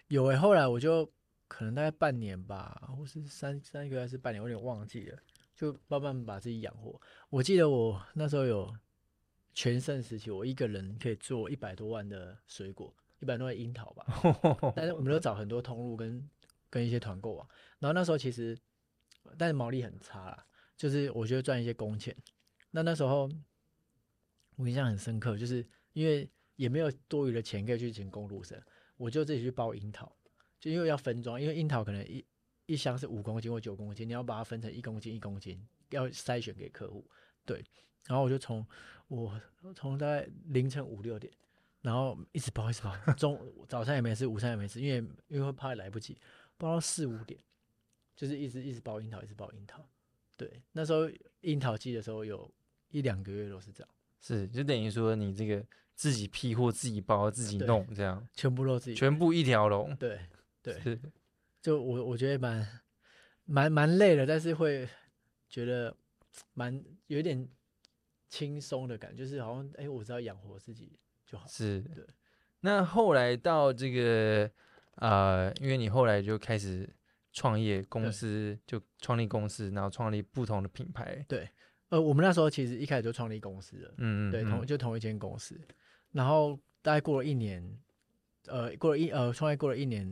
[0.08, 0.38] 有诶、欸。
[0.40, 1.12] 后来我就。
[1.48, 5.18] 可能大概半年吧，或是三三个月还是半年，我有点忘记了。
[5.56, 7.00] 就慢慢把自己养活。
[7.30, 8.76] 我记得我那时候有
[9.54, 14.06] 全盛时期，我一个人可以做一百多万的水果，一百多万樱桃吧。
[14.76, 16.30] 但是我们都找很多通路跟
[16.70, 17.48] 跟一些团购啊。
[17.80, 18.58] 然后那时候其实，
[19.38, 22.14] 但是毛利很差啦，就是我觉得赚一些工钱。
[22.72, 23.30] 那那时候
[24.58, 28.62] 我印象很深刻，就是因为也没有多余的钱可以去请公路生，
[28.98, 30.14] 我就自己去包樱桃。
[30.60, 32.24] 就因为要分装，因为樱桃可能一
[32.66, 37.06] 一箱是五公斤或九公斤，你要把它分成一公斤一公斤，要筛选给客户。
[37.46, 37.64] 对，
[38.08, 38.66] 然后我就从
[39.08, 39.40] 我
[39.76, 41.32] 从大概凌晨五六点，
[41.82, 46.18] 然后一直包一直包，中早餐也没吃，午餐也没吃，因为因为怕来不及，
[46.58, 47.40] 包到四五点，
[48.16, 49.88] 就是一直一直包樱桃，一直包樱桃。
[50.36, 51.10] 对，那时候
[51.42, 52.52] 樱桃季的时候有
[52.90, 53.90] 一两个月都是这样，
[54.20, 55.64] 是就等于说你这个
[55.94, 59.96] 自己批货、自己包、自己弄这样，全部都自己，全部一条龙。
[59.98, 60.20] 对
[60.66, 61.00] 对，是
[61.62, 62.68] 就我我觉得蛮
[63.46, 64.88] 蛮蛮累的，但是会
[65.48, 65.96] 觉得
[66.54, 67.48] 蛮有一点
[68.28, 71.48] 轻松的感觉，就是好像哎，我知道养活自己就好。
[71.48, 72.06] 是，对。
[72.62, 74.50] 那后来到这个
[74.96, 76.90] 呃，因为你后来就开始。
[77.38, 81.22] 创业公司就创立公司，然后创立不同的品牌。
[81.28, 81.50] 对，
[81.90, 83.94] 呃，我们那时候其实一开始就创立公司了。
[83.98, 85.60] 嗯嗯，对，同就同一间公司。
[86.14, 87.78] 然后大概过了一年，
[88.46, 90.10] 呃，过了一呃，创业过了一年，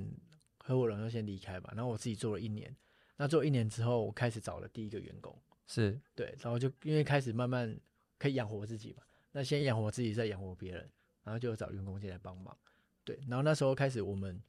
[0.64, 1.72] 合伙人就先离开吧。
[1.76, 2.76] 然后我自己做了一年。
[3.18, 5.38] 那做一年之后，我开始找了第一个员工。
[5.68, 7.80] 是对，然后就因为开始慢慢
[8.18, 9.04] 可以养活自己嘛。
[9.34, 10.90] 那先养活自己，再养活别人，
[11.24, 12.58] 然后就找员工进来帮忙。
[13.04, 14.42] 对，然后那时候开始我们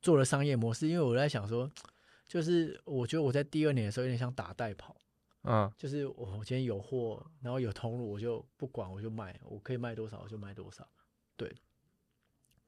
[0.00, 1.70] 做了商业模式，因为我在想说。
[2.28, 4.96] 就是我觉得我在第二年的时候有点像打代跑，
[5.42, 10.88] 嗯，就是我今天有货，然后有通路，我就不管，我就卖，我可以卖多少我就卖多少，
[11.36, 11.54] 对。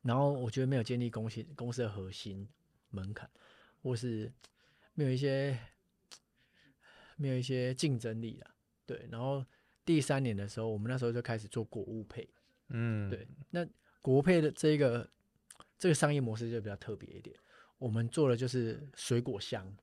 [0.02, 2.46] 然后我觉得没有建立公司公司的核心
[2.94, 3.28] 门槛，
[3.82, 4.32] 或是
[4.94, 5.58] 没有一些
[7.16, 8.54] 没有一些竞争力啊，
[8.86, 9.06] 对。
[9.10, 9.44] 然后
[9.84, 12.28] 第三年的时候，我们那时候就开始做果物配，
[12.68, 13.26] 嗯，对。
[13.50, 13.66] 那
[14.00, 15.10] 果物配的这个
[15.78, 17.36] 这个商业模式就比较特别一点。
[17.78, 19.76] 我们做的就是水果箱，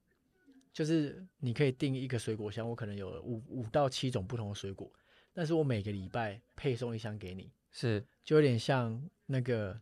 [0.74, 4.92] 就是你可以订一个水果箱，我可能有五五到七种不同的水果，
[5.34, 9.80] 但是我每个礼拜配送一箱给你，是就有点像那个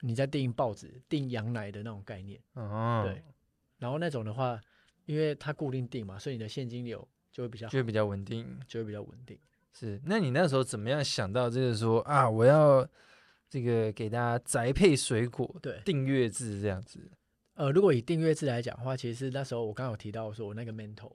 [0.00, 3.22] 你在订报纸、订羊奶的那种概念，哦，对。
[3.78, 4.60] 然后那种的话，
[5.06, 9.38] 因为它固定订嘛，所以你的现金流就会比较就会比较稳定，就会比较稳定。
[9.72, 12.86] 是，那你那时候怎么样想到就是说啊，我要
[13.48, 17.10] 这个给大家宅配水果，对，订阅制这样子。
[17.54, 21.12] 呃，如果以订阅制来讲的话，其实那时候我刚刚有提到说，我那个 mentor，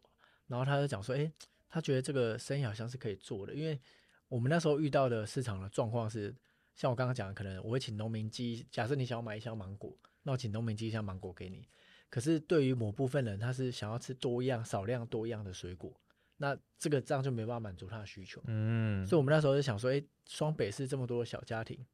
[0.48, 1.32] 然后他就讲说，诶，
[1.70, 3.80] 他觉得这个生意好像是可以做的，因为
[4.28, 6.34] 我们那时候遇到的市场的状况是，
[6.76, 11.68] 像我刚刚讲的，可能我会请农民寄，假设你想要买一箱芒果，那我请农民寄一箱芒果给你。
[12.10, 15.94] 可是对于某部分人，他是想要吃多样、少量多样的水果，
[16.38, 18.42] 那这个这样就没办法满足他的需求。
[18.46, 21.86] 嗯，所以我们那时候就想说，诶，双北市这么多的小家庭，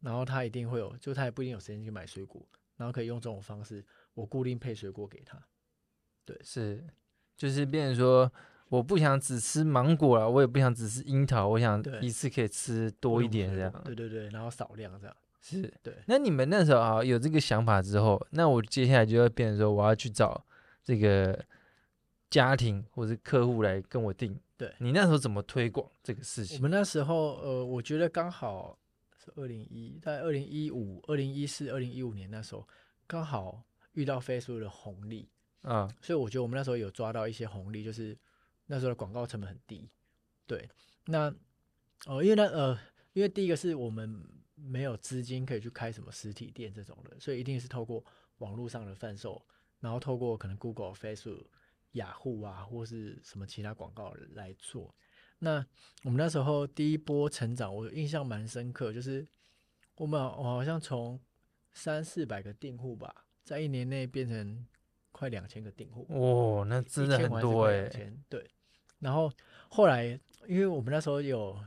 [0.00, 2.46] 然后他一定会有，就他也不一定有时间去买水果。
[2.76, 5.38] 然后可以用这种方式，我固定配水果给他。
[6.24, 6.82] 对，是，
[7.36, 8.32] 就是变成说，
[8.70, 13.70] 我不想只吃芒果了，我也不想只吃樱桃，我想一次可以吃多一点这样。
[13.84, 15.14] 对对对，然后少量这样。
[15.42, 15.94] 是，对。
[16.06, 20.42] 那你们那时候啊有这个想法之后，那我接下来就要变成说，我要去找
[20.82, 21.38] 这个
[22.30, 24.34] 家庭或者客户来跟我订。
[24.56, 26.56] 对，你那时候怎么推广这个事情？
[26.56, 28.78] 我们那时候，呃，我觉得刚好。
[29.22, 32.66] 是二零一，在二零一五、二零一四、二零一五年那时候，
[33.06, 35.28] 刚好遇到 Facebook 的红利
[35.60, 38.16] 啊，所以我觉得我们那时候有抓到一些红利，就是
[38.70, 39.90] 那时候的广告成本很低。
[40.46, 40.68] 对，
[41.06, 41.28] 那
[42.06, 42.78] 哦，因为呢呃，
[43.14, 48.04] 因为第一个是我们没有资金可以去开什么实体店这种的，所以一定是透过
[48.38, 49.44] 网络上的贩售，
[49.80, 51.46] 然后透过可能 Google、Facebook、
[51.92, 54.94] 雅虎啊，或是什么其他广告来做。
[55.40, 55.66] 那
[56.04, 59.26] 我们那时候第一波成长，我印象蛮深刻，就是
[59.96, 61.20] 我们我好像从
[61.72, 64.64] 三四百个订户吧，在一年内变成
[65.10, 66.06] 快两千个订户。
[66.08, 67.88] 哦，那真的很多哎。
[68.28, 68.48] 对。
[69.00, 69.30] 然后
[69.68, 70.06] 后来，
[70.46, 71.58] 因为我们那时候有，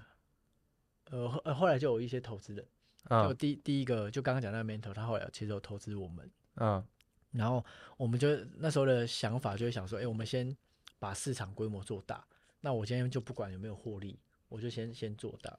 [1.12, 2.66] 呃，后后来就有一些投资人，
[3.10, 6.32] 就第第一个就刚刚讲那个 mentor，他后来其实有投资我们。
[6.56, 6.84] 嗯。
[7.32, 7.66] 然后
[7.98, 10.56] 我们就那时候的想法就会想说，哎，我们先
[11.00, 12.24] 把市场规模做大。
[12.62, 15.58] 那我今天就不管有没有获利，我就先先做大。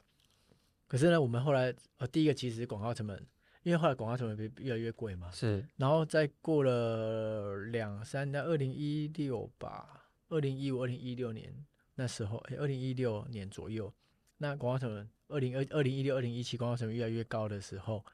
[0.86, 3.26] 可是呢，我们后来呃，第一个其实广告成本，
[3.64, 5.28] 因为后来广告成本越来越贵嘛。
[5.32, 5.66] 是。
[5.76, 13.92] 然后再过了两三年，二零一六吧，二零一五、二零一六年那时候，哎，二零一六年左右，
[14.38, 18.04] 那广告成本，二零二二零一六、二零一七广告成本越来越高的时候，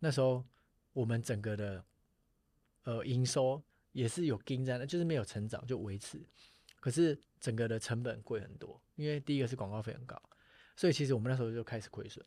[0.00, 0.44] 那时候
[0.92, 1.84] 我们整个的
[2.84, 6.20] 呃营收也是有跟在，就是没有成长，就维持。
[6.80, 10.20] 可是整个的成本贵很多，因为第一个是广告费很高，
[10.76, 12.24] 所以其实我们那时候就开始亏损。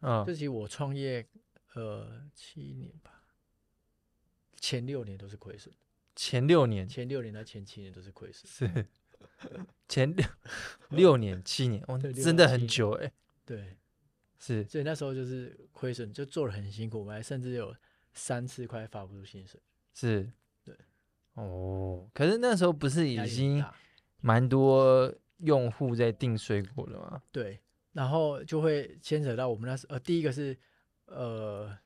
[0.00, 1.24] 啊、嗯，就其实我创业
[1.74, 3.22] 呃七年吧，
[4.56, 5.72] 前六年都是亏损。
[6.14, 8.70] 前六年，前六年到前七年都是亏损。
[8.70, 8.86] 是，
[9.88, 10.26] 前六
[10.90, 13.12] 六年七年，哇，真的很久哎。
[13.44, 13.76] 对，
[14.38, 17.74] 是，所以那时候就是亏损，就做的很辛苦，我们还甚至有
[18.12, 19.60] 三次快发不出薪水。
[19.94, 20.30] 是，
[20.64, 20.74] 对，
[21.34, 23.64] 哦，可是那时候不是已经
[24.20, 27.22] 蛮多用户在订水果了吗？
[27.32, 27.58] 对，
[27.92, 30.56] 然后就会牵扯到我们那时候，呃，第一个是，
[31.06, 31.76] 呃，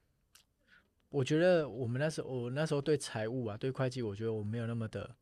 [1.16, 5.16] 我觉得我们那时候，我那时候对财务啊，对会计，我觉得我没有那么的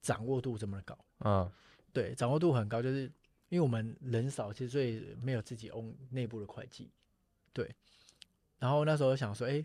[0.00, 1.50] 掌握度这么高啊，
[1.92, 3.04] 对，掌握度很高，就是
[3.48, 6.90] 因为我们人少，其实所以没有自己 own 内部的会计，
[7.52, 7.74] 对，
[8.58, 9.64] 然后那时候想说，哎。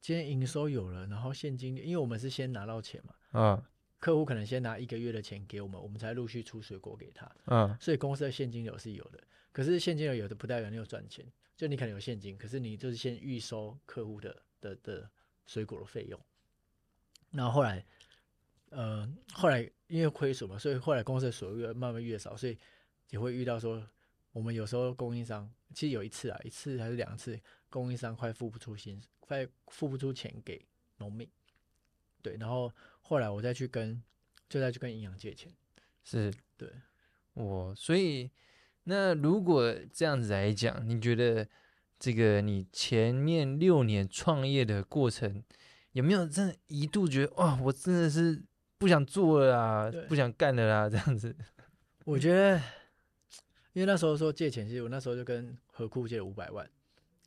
[0.00, 3.62] 今天营收有了，然后现金，因为我们是先拿到钱嘛，嗯，
[3.98, 9.20] 客户可能先拿一个月的钱给我们，我们才陆续出水果给他，嗯，所以公司的现金流是有的。
[9.50, 11.26] 可是现金流有的不代表你有赚钱，
[11.56, 15.10] 就你可能有现金，可是你就是先预收客户的的的
[15.46, 16.20] 水果的费用。
[17.30, 17.84] 然后后来，
[18.70, 22.58] 呃，后来因为亏损嘛，所以后来公司的收入慢慢越少，所以
[23.10, 23.86] 也会遇到说，
[24.32, 29.10] 我们有时候供应商其实有一次啊，一次还是两次，供应商快付不出薪水。
[29.20, 30.66] 快付不出钱给
[30.96, 31.28] 农民，
[32.22, 34.02] 对，然后后来我再去跟，
[34.48, 35.52] 就再去跟银行借钱，
[36.02, 36.72] 是对，
[37.34, 38.30] 我所以
[38.84, 41.46] 那如果这样子来讲，你觉得
[41.98, 45.42] 这个你前面六年创业的过程，
[45.92, 48.42] 有没有真的一度觉得哇，我真的是
[48.78, 51.34] 不想做了啊，不想干了啦，这样子？
[52.04, 52.56] 我觉得，
[53.72, 56.68] 因为那时候说借钱，其实我那时候就跟何库借了五百万。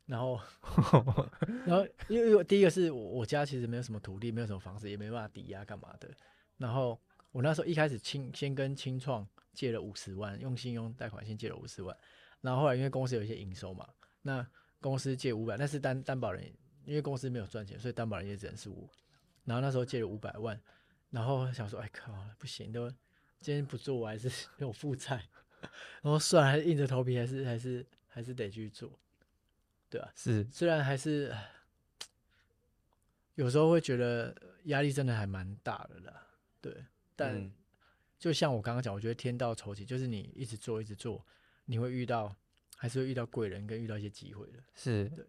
[0.06, 0.38] 然后，
[1.64, 6.10] 然后，因为因为第一个是我我家其实没有什么土地，没有什么房子，也没办法抵押干嘛的。
[6.58, 11.96] 然后我那时候一开始清先跟清创借了五十万，用信用贷款先借了五十万。
[12.40, 13.88] 然后后来因为公司有一些营收嘛，
[14.22, 14.44] 那
[14.82, 16.44] 公司借五百，那是担担保人，
[16.84, 18.86] 因为公司没有赚钱，所以担保人也只能是我。
[19.44, 20.60] 然后那时候借了五百万，
[21.10, 22.90] 然后想说，哎靠，不行，都
[23.40, 25.22] 今天不做，我还是 有负债。
[26.02, 28.90] 然后算了，还是硬着头皮，还是还是还是得去做。
[29.88, 31.32] 对啊，是，虽然还是
[33.36, 36.26] 有时候会觉得压力真的还蛮大的啦，
[36.60, 37.50] 对，但
[38.18, 41.24] 就像我刚刚讲，我觉得天道酬勤，就是你一直做一直做，
[41.64, 42.34] 你会遇到，
[42.82, 44.58] 还是会遇到贵人跟遇到一些机会的。
[44.74, 45.24] 是，对。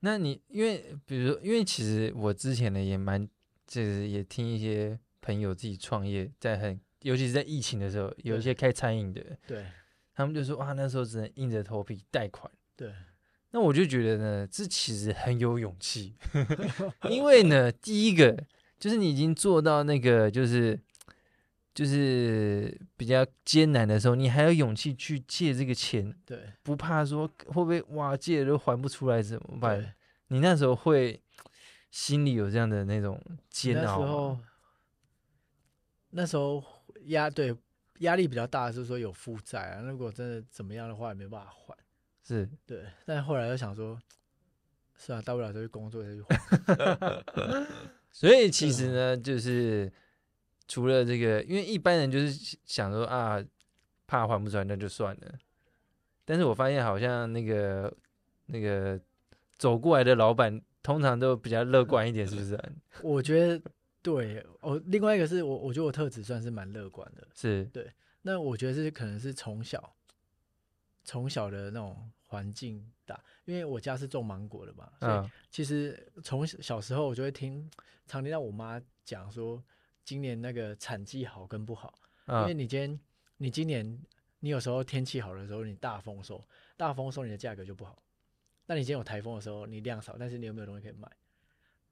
[0.00, 3.24] 那你因为比如说，因为其实我之前呢也蛮，
[3.68, 9.64] 就是也听一些朋友自己创业，在很，尤其是在疫情的时候，有一些开餐饮的，对，
[10.12, 12.92] 他们就说哇，那时候只能硬着头皮贷款，对。
[13.52, 16.16] 那我就觉得呢，这其实很有勇气，
[17.08, 18.44] 因为呢，第一个
[18.76, 20.76] 就是你已经做到那个，就是
[21.78, 29.94] 就是比较艰难的时候，你还有勇气去借这个钱，对，不怕说会不会哇借了都还不出来怎么办？
[30.26, 31.22] 你那时候会
[31.92, 34.40] 心里有这样的那种煎熬吗？
[36.10, 36.64] 那时候
[37.04, 37.54] 压对
[38.00, 41.76] 压力比较大，就是说有负债啊，如果真的怎么样的话，也没办法还。
[42.24, 43.96] 是对，但后来又想说，
[44.96, 47.66] 是啊，大不了就去工作，再去还。
[48.10, 49.92] 所以其实呢，就是
[50.68, 53.42] 除了这个，因为一般人就是想说啊，
[54.06, 55.38] 怕还不出来那就算了。
[56.24, 57.92] 但是我发现好像那个
[58.46, 59.00] 那个
[59.56, 62.56] 走过来的老板，通常都比较乐观一点，是不是？
[63.02, 63.60] 我觉得
[64.02, 64.80] 对哦。
[64.86, 67.26] 另外一个是我，我觉得我特质算是蛮乐观的。
[67.34, 67.90] 是对，
[68.22, 69.96] 那我觉得是可能是从小
[71.02, 72.10] 从小的那种。
[72.30, 77.66] 环境大，因为我家是种芒果的嘛，所以其实从小时候我就会听，
[78.06, 79.64] 常听到我妈讲说，
[80.08, 81.92] 今年那个产季好跟不好，
[82.28, 82.98] 因为你今天
[83.36, 84.02] 你今年
[84.40, 86.42] 你有时候天气好的时候你大丰收，
[86.78, 88.02] 大丰收你的价格就不好，
[88.64, 91.06] 那你今天有台风的时候你量少，但是你有没有东西可以卖？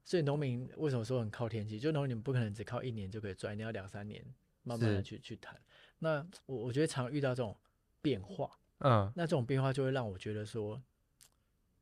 [0.03, 1.79] 所以农民为什么说很靠天气？
[1.79, 4.25] 就农民不可能只靠一年就可以赚，你要两三年
[4.63, 5.55] 慢慢的去去谈。
[5.99, 7.55] 那我我觉得常遇到这种
[8.01, 8.49] 变化。
[8.79, 10.81] 嗯，那这种变化就会让我觉得说，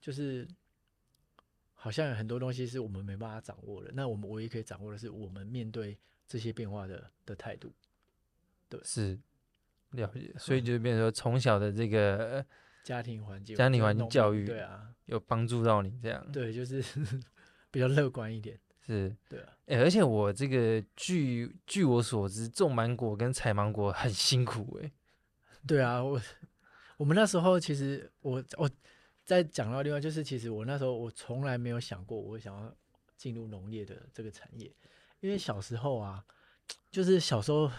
[0.02, 0.46] 就是
[1.76, 3.90] 好像有很多东西是我们没办法掌握的。
[3.94, 7.74] 那我们唯一可以掌握的是我们面对这些变化的的态度。
[8.70, 9.20] 对，是
[9.92, 10.34] 了解。
[10.38, 12.46] 所以就变成说，从小的这个
[12.84, 16.32] 家庭环境、家庭环境教育，对啊，有帮助到你这样。
[16.32, 16.84] 对，就是
[17.72, 18.60] 比较乐观一点。
[18.86, 19.54] 是，对啊。
[19.66, 24.92] 哎，而且我这个据据我所知，种芒果跟采芒果很辛苦哎。
[25.68, 26.22] 对啊，我。
[26.98, 28.70] 我们那时候其实我我
[29.26, 32.74] 在讲到另外就是，其实我那时候我从来没有想过我想要
[33.18, 34.74] 进入农业的这个产业，
[35.20, 36.26] 因为小时候啊，
[36.92, 37.72] 就是小时候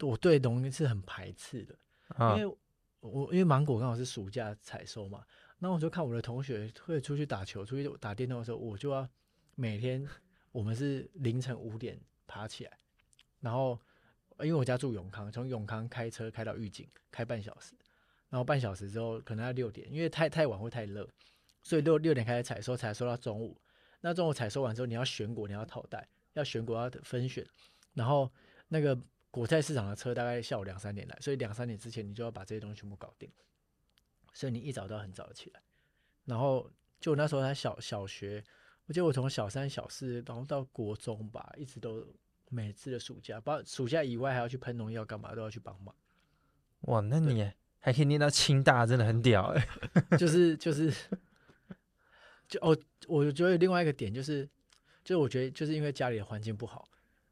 [0.00, 1.76] 我对农业是很排斥的，
[2.36, 2.56] 因为
[3.00, 5.24] 我因为芒果刚好是暑假采收嘛，
[5.58, 9.08] 那我就看我的同学会出去打球、出去打电动的时候，我就要
[9.54, 10.06] 每天
[10.52, 12.78] 我们是凌晨五点爬起来，
[13.40, 13.78] 然后。
[14.42, 17.74] 因为我家住永康，从永康开车开到玉井，开半小时，
[18.30, 21.06] 然后半小时之后可能要六点，因为太太晚会太热，
[21.62, 23.60] 所以六六点开始采收，采收到中午，
[24.00, 27.46] 那中午采收完之后，你要选果，你要套袋，要选果要分选，
[27.94, 28.30] 然后
[28.68, 28.98] 那个
[29.30, 33.30] 果菜市场的车大概下午两三点来，所以两三点之前你就要把这些东西全部搞定。
[34.32, 35.60] 所以你一早都要很早起来，
[36.24, 38.42] 然后就那时候他小小学，
[38.86, 42.06] 我记得我从小三小四，然后到国中吧，一直都
[42.48, 45.92] 每次的暑假，包暑假以外还要去喷农药干嘛，都要去帮忙。
[46.82, 49.68] 哇，那你还可以念到清大，真的很屌哎、
[50.10, 50.16] 欸！
[50.16, 50.96] 就是就是，就
[52.60, 54.44] 哦，我觉得另外一个点就是，
[55.04, 56.88] 就是我觉得就是因为家里的环境不好，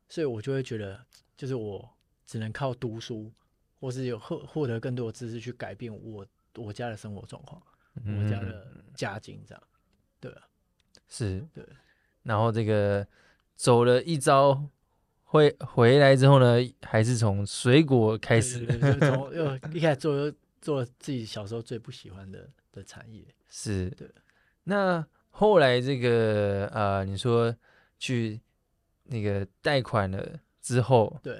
[0.09, 1.05] 所以我就会觉得，
[1.37, 1.89] 就是我
[2.27, 3.33] 只能靠读书，
[3.81, 6.27] 或是有获获得更多的知识去改变我
[6.57, 7.61] 我家的生活状况，
[8.05, 9.63] 嗯、我家的家境这样，
[10.21, 10.43] 对啊，
[11.09, 11.65] 是，对。
[12.23, 13.07] 然后这个
[13.57, 14.63] 走了一遭，
[15.25, 24.09] 回回来之后呢，还是从水果开始，对对对，从又一开始做做自己小时候最不喜欢的的产业， 是，对。
[24.69, 27.55] 那后来这个呃，你说
[27.99, 28.39] 去
[29.05, 31.39] 那个贷款了之后，对。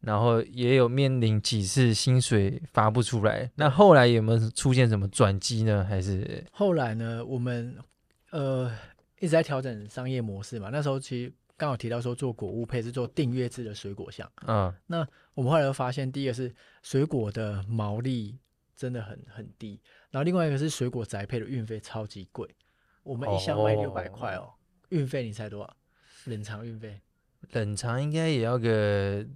[0.00, 5.82] 然后也有面临几次薪水发不出来，那后来有没有出现什么转机呢？
[5.82, 7.24] 还是后来呢？
[7.24, 7.74] 我们
[8.30, 8.70] 呃
[9.18, 10.68] 一直在调整商业模式嘛。
[10.70, 18.36] 那时候其实刚好提到说做果物配是做订阅制的水果箱，嗯，那我们后来又发现，第一个是水果的毛利
[18.76, 19.80] 真的很很低，
[20.14, 22.48] 然后另外一个是水果宅配的运费超级贵，
[23.02, 24.54] 我们一箱卖六百块哦，
[24.90, 25.76] 运费你猜多少？
[26.26, 27.00] 冷藏运费？
[27.50, 29.26] 冷藏应该也要个。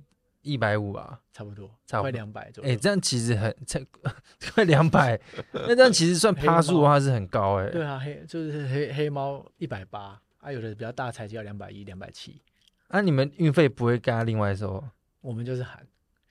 [0.41, 2.71] 一百五吧，差不多，差不多快两百左右。
[2.71, 3.85] 哎、欸，这样其实很才
[4.55, 5.21] 快两百，
[5.53, 7.71] 那这样其实算趴数的话是很高哎、欸。
[7.71, 12.41] 对啊，黑就是黑黑猫一百八啊，有的比较大才就要两百一、两百七。
[12.89, 14.83] 那你们运费不会跟他另外收？
[15.21, 15.85] 我们就是含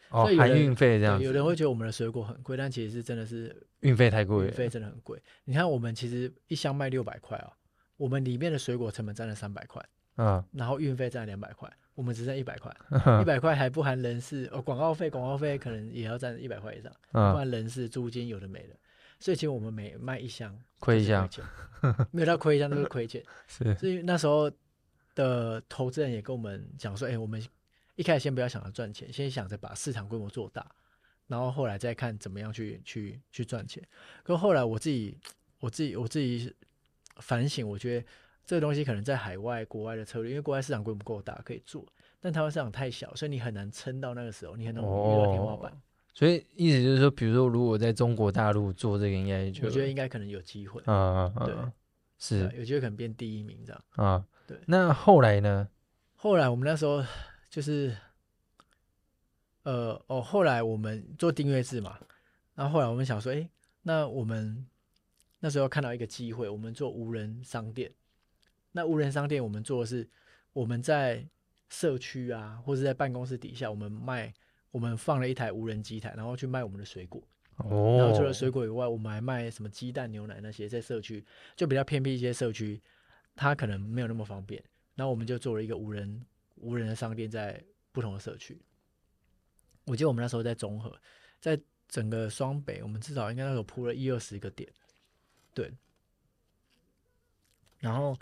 [0.10, 1.22] 哦，含运费这样。
[1.22, 5.22] 有人会觉得我们的水果很贵，但其实是真的是运费太贵，运费真的很贵。
[5.46, 7.52] 你看，我们其实一箱卖六百块啊，
[7.98, 9.84] 我们里面的水果成本占了三百块，
[10.18, 11.72] 嗯，然后运费占两百块。
[11.96, 12.72] 我们只剩一百块，
[13.24, 18.76] 一百块还不含人事哦，广告费，广告费可能也要占一百块以上，嗯不含人事、租金有的没的，
[19.20, 21.28] 所以其实我们每卖一箱亏一箱，
[22.12, 23.24] 没有到亏一箱都是亏钱。
[23.50, 24.52] 是，所以那时候
[25.16, 27.44] 的投资人也跟我们讲说，哎，我们
[27.98, 30.66] 一开始先不要想着赚钱，先想着把市场规模做大，
[31.28, 33.84] 然后后来再看怎么样去去去赚钱。
[34.24, 35.20] 可后来我自己，
[35.60, 36.56] 我自己，我自己
[37.18, 38.08] 反省，我觉得。
[38.48, 41.86] 这个东西可能在海外、国外的策略，因为国外市场规模够大，可以做，
[42.22, 45.70] 但台湾市场太小，所以你很难撑到那个时候，你很难遇到天花板。
[45.70, 45.76] 哦、
[46.14, 50.82] 所以意思就是说，比如说，如果在中国大陆做这个，应该就我觉得应该可能有机会。
[50.86, 51.30] 啊！
[51.46, 51.54] 对，
[52.20, 53.84] 是有机会可能变第一名这样。
[53.98, 54.58] 啊，对。
[54.66, 55.68] 那后来呢？
[56.16, 57.04] 后来我们那时候
[57.50, 57.96] 就是，
[59.64, 62.00] 呃，哦，后来我们做订阅制嘛，
[62.56, 63.50] 然后后来我们想说，哎，
[63.84, 64.68] 那我们
[65.40, 67.92] 那时候看到一个机会，我们做无人商店。
[68.74, 70.08] 那无人商店，我们做的是
[70.54, 71.28] 我们在
[71.70, 74.34] 社区啊，或者在办公室底下，我们卖，
[74.72, 77.22] 我们放了一台无人机台，然后去卖我们的水果。
[77.58, 77.98] 哦。
[77.98, 82.82] 然后除了水果以外，我们还卖什么鸡蛋、牛奶那些，在社区就比较偏僻一些社区，
[83.36, 84.64] 它可能没有那么方便。
[84.96, 86.24] 然后我们就做了一个无人
[86.58, 88.62] 无人的商店，在不同的社区。
[89.86, 90.96] 我记得我们那时候在中和，
[91.40, 94.72] 在整个双北，我们至少应该那时候铺了一二十个点。
[95.54, 95.74] 对。
[97.80, 98.18] 然后。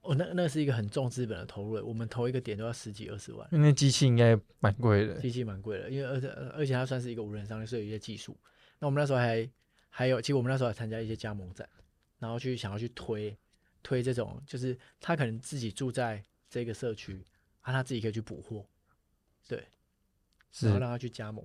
[0.00, 3.48] 哦，那那是一个很重资本的投入，我们投一个点都要十几二十万。
[3.50, 8.36] 那机器应该蛮贵的，机器蛮贵的，因为而且而且它算是一个无人商店，所以有一些技术。
[8.78, 9.50] 那我们那时候还
[9.88, 11.66] 还有，其实我们那时候还参加一些加盟展，
[12.18, 13.34] 然后去想要去推
[13.82, 17.24] 推这种，就是他可能自己住在这个社区，
[17.64, 18.64] 啊，他自己可以去补货，
[19.46, 19.62] 对，
[20.60, 21.44] 然后让他去加盟。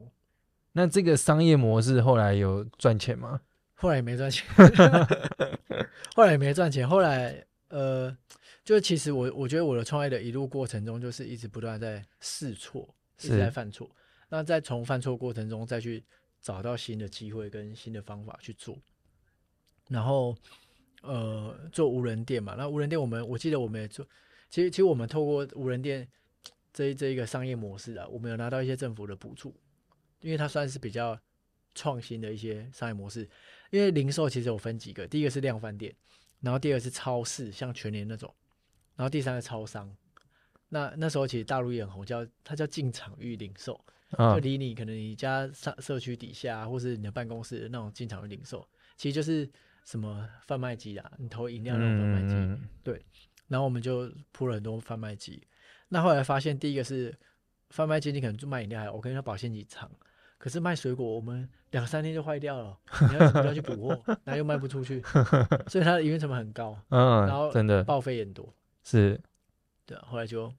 [0.72, 3.42] 那这个商业模式后来有赚钱吗？
[3.76, 4.46] 后来也没赚钱，
[6.16, 8.16] 后来也没赚钱，后来呃。
[8.66, 13.90] 就其实我我觉得我的创业的一路过程中，就是一直不断在试错，一直在犯错。
[14.28, 16.04] 那在从犯错过程中，再去
[16.40, 18.78] 找到新的机会跟新的方法去做。
[19.88, 20.36] 然后，
[21.02, 22.54] 呃，做无人店嘛。
[22.56, 24.06] 那无人店我们我记得我们也做，
[24.52, 26.08] 其实其实我们透过无人店
[26.80, 29.54] 这一这一个商业模式啊，我们有拿到一些政府的补助，
[30.22, 31.20] 因为它算是比较
[31.76, 33.30] 创新的一些商业模式。
[33.70, 35.94] 因为零售其实有分几个，第一个是量贩店，
[36.40, 38.34] 然后第二个是超市，像全联那种。
[38.96, 39.94] 然后第三个超商，
[40.70, 43.78] 那那时候其实大陆也很红，叫它叫进场域零售，
[44.12, 48.66] 嗯、就离你可能你家社社区底下，或是你的办公室的那种进场域零售，
[48.96, 49.50] 其实就是
[49.84, 53.06] 什么贩卖机啊，你投饮料那种贩卖机，嗯、对。
[53.50, 55.46] 然后我们就铺了很多贩卖机，
[55.90, 57.14] 那后来发现第一个是
[57.70, 59.90] 贩卖机，你可能就卖饮料还，我跟你说保鲜期长。
[60.38, 62.78] 可是卖水果，我们两三天就坏掉了，
[63.10, 65.02] 你要你要去补货， 然后又卖不出去，
[65.68, 68.48] 所以它的营运成本很高，嗯，然后真的报废也多，
[68.82, 69.20] 是，
[69.86, 70.50] 对啊，后来就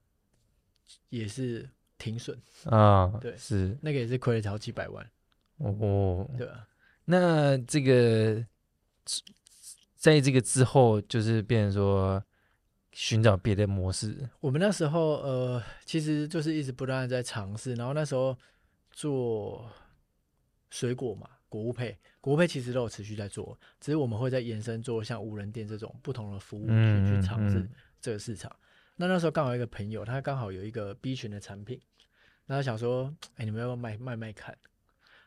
[1.08, 1.66] 也是
[1.96, 5.10] 停损啊，对，是那个也是亏了好几百万，
[5.56, 6.68] 哦，对啊，
[7.06, 8.44] 那这个
[9.96, 12.22] 在这个之后，就是变成说
[13.00, 14.28] 寻找别的模式。
[14.40, 18.36] 我们那时候呃，其实就是一直不断在尝试，然后那时候
[18.90, 19.72] 做
[20.68, 21.98] 水果嘛，果物配。
[22.20, 27.66] 国配其实都有持续在做，只是我们会在延伸做像无人店这种不同的服务去、嗯、去尝试
[28.02, 28.54] 这个市场。
[28.54, 28.60] 嗯、
[28.96, 31.80] 那那时候刚好一个朋友，他刚好有一个 B 群的产品，
[32.44, 34.54] 那他想说，哎，你们要不要卖卖卖看？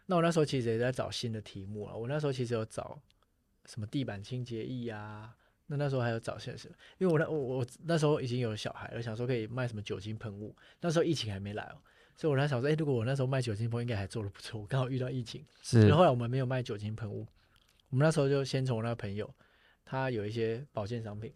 [0.05, 1.95] 那我那时候其实也在找新的题目啊。
[1.95, 3.01] 我那时候其实有找
[3.65, 5.33] 什么地板清洁液啊，
[5.73, 6.75] 那那时候还有找些什么？
[6.99, 10.55] 因为我那我我那时候已经有小孩了，想说可以卖什么酒精喷雾。
[10.81, 11.75] 那时候疫情还没来哦。
[12.15, 14.61] 所以我在想说，哎、欸，如果我那时候卖酒精喷，应该还做的不错。
[14.61, 15.87] 我刚好遇到疫情，是。
[15.87, 17.25] 然后后来我们没有卖酒精喷雾，
[17.89, 19.27] 我们那时候就先从我那个朋友，
[19.83, 21.33] 他有一些保健商品，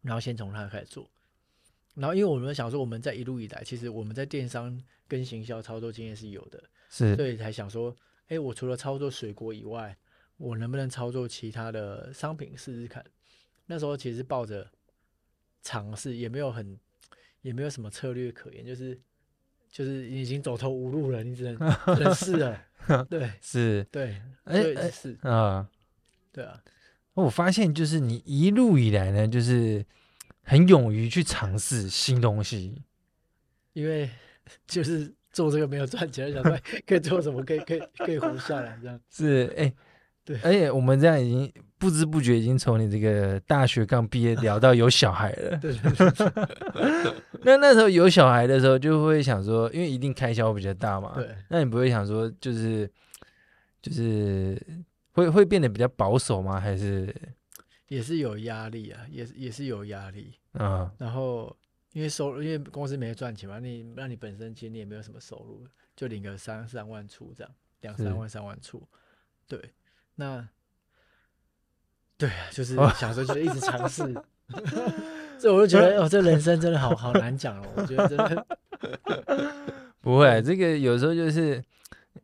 [0.00, 1.06] 然后先从他开始做。
[1.94, 7.14] 然后因为我们想说，我们在一路以来，其实我们在电商跟行销操作经验是有的，是。
[7.14, 9.94] 所以才想说，哎、欸，我除了操作水果以外，
[10.38, 13.04] 我能不能操作其他的商品试试看？
[13.66, 14.70] 那时候其实抱着
[15.62, 16.78] 尝试，也没有很，
[17.42, 19.00] 也没有什么策略可言，就是。
[19.74, 21.56] 就是已经走投无路了，你只能
[21.96, 22.62] 只能试了。
[23.10, 25.68] 对，是，对，哎哎是啊，
[26.30, 26.62] 对啊。
[27.14, 29.84] 我发现就是你一路以来呢，就是
[30.44, 32.80] 很勇于去尝试新东西，
[33.72, 34.08] 因为
[34.68, 36.56] 就是做这个没有赚钱，想说
[36.86, 39.00] 可以做什么，可以可以可以活下来这样。
[39.10, 39.74] 是，哎、欸。
[40.24, 45.58] 对，而且我们这样已经不知不觉已经从你这个大学刚毕业聊到有小孩了。
[45.58, 45.92] 对对
[46.72, 47.14] 对。
[47.42, 51.12] 那那时候有小孩的时候，就会想说，因为一定开销比较大嘛。
[51.14, 51.28] 对。
[51.48, 52.90] 那你不会想说，就是
[53.82, 54.58] 就是
[55.12, 56.58] 会会变得比较保守吗？
[56.58, 57.14] 还是
[57.88, 59.02] 也是有压力啊？
[59.10, 60.90] 也也是有压力啊。
[60.96, 61.54] 然后
[61.92, 67.52] 因为收入，因为公司没有赚钱嘛，你那你本身其实你也没有什么收入，就领个三三万出这样，
[67.82, 68.82] 两三万三万出，
[69.46, 69.60] 对。
[70.16, 70.48] 那，
[72.16, 74.02] 对啊，就是小时候，就一直尝试，
[75.38, 77.66] 这我就觉得哦，这人生真的好好难讲哦。
[77.76, 78.46] 我觉得真的
[80.00, 81.62] 不会，这个有时候就是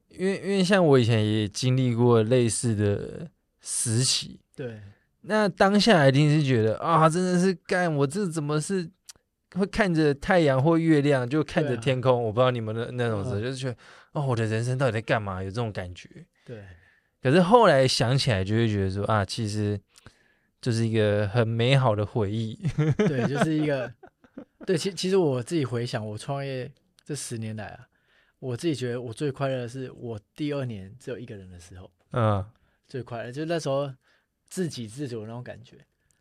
[0.08, 3.28] 因为因为像我以前也经历过类似的
[3.60, 4.80] 时期，对。
[5.22, 8.88] 那当下一定是觉得啊，真的是干我这怎么是
[9.54, 13.76] 会看着太阳或月亮，就看着天空，我不知道你们的那种时候，就是觉得
[14.12, 15.42] 哦，我的人生到底在干嘛？
[15.42, 16.08] 有这种感觉，
[16.46, 16.64] 对。
[17.22, 19.78] 可是后来想起来，就会觉得说啊，其实
[20.60, 22.54] 就是一个很美好的回忆。
[22.96, 23.92] 对，就是一个
[24.66, 24.76] 对。
[24.76, 26.70] 其其实我自己回想，我创业
[27.04, 27.86] 这十年来啊，
[28.38, 32.44] 我自己觉得我最快乐的是我第二年只有一个人的时候，嗯，
[32.88, 33.92] 最快乐就是那时候
[34.48, 35.76] 自给自足那种感觉。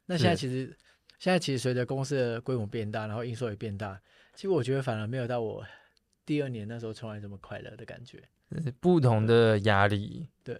[0.05, 0.75] 那现在其实
[1.17, 3.97] 现在其实随着公司的规模变大，然后营收也变大，
[4.35, 5.65] 其实我觉得反而没有到我
[6.25, 8.21] 第二年那时候创业这么快乐的感觉。
[8.81, 10.59] 不同的压力，对。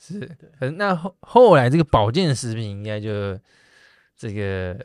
[0.00, 0.18] 是，
[0.58, 3.38] 可是那后后来这个保健食品应该就
[4.16, 4.84] 这个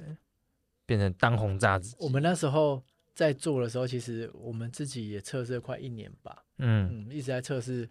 [0.86, 1.96] 变成当红炸子。
[2.00, 7.90] 我们那时候在做的时候，其实我们自己也测试了快一年吧，嗯，嗯，一直在测试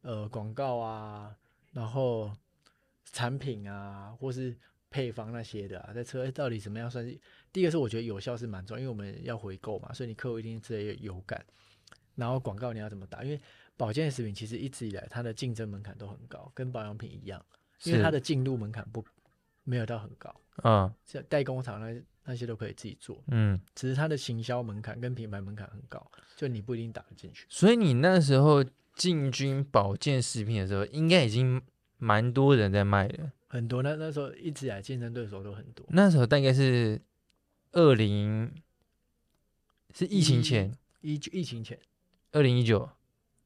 [0.00, 1.36] 呃广告啊，
[1.72, 2.32] 然后
[3.12, 4.56] 产品啊，或是
[4.88, 7.20] 配方那些的啊，在测到底怎么样算是。
[7.52, 11.44] 第一个是我觉得有效是蛮重要，因为我们要回购嘛，所以你客户一定是有感。
[12.16, 13.22] 然后广告你要怎么打？
[13.22, 13.40] 因为
[13.76, 17.44] 保健食品其实一直以来它的竞争门槛都很高，跟保养品一样，
[17.82, 19.04] 因为它的进入门槛不
[19.64, 27.46] 没有到很高啊，像代工厂那那些都可以自己做，嗯，只是它的行销门槛跟品牌门槛很高，就你不一定打得进去。
[27.48, 28.64] 所以你那时候
[28.94, 31.60] 进军保健食品的时候，应该已经
[31.98, 33.82] 蛮多人在卖的，很多。
[33.82, 35.84] 那那时候一直以来竞争对手都很多。
[35.90, 37.00] 那时候大概是
[37.72, 38.54] 二零
[39.92, 41.78] 是疫情前，一疫情前，
[42.30, 42.88] 二零一九。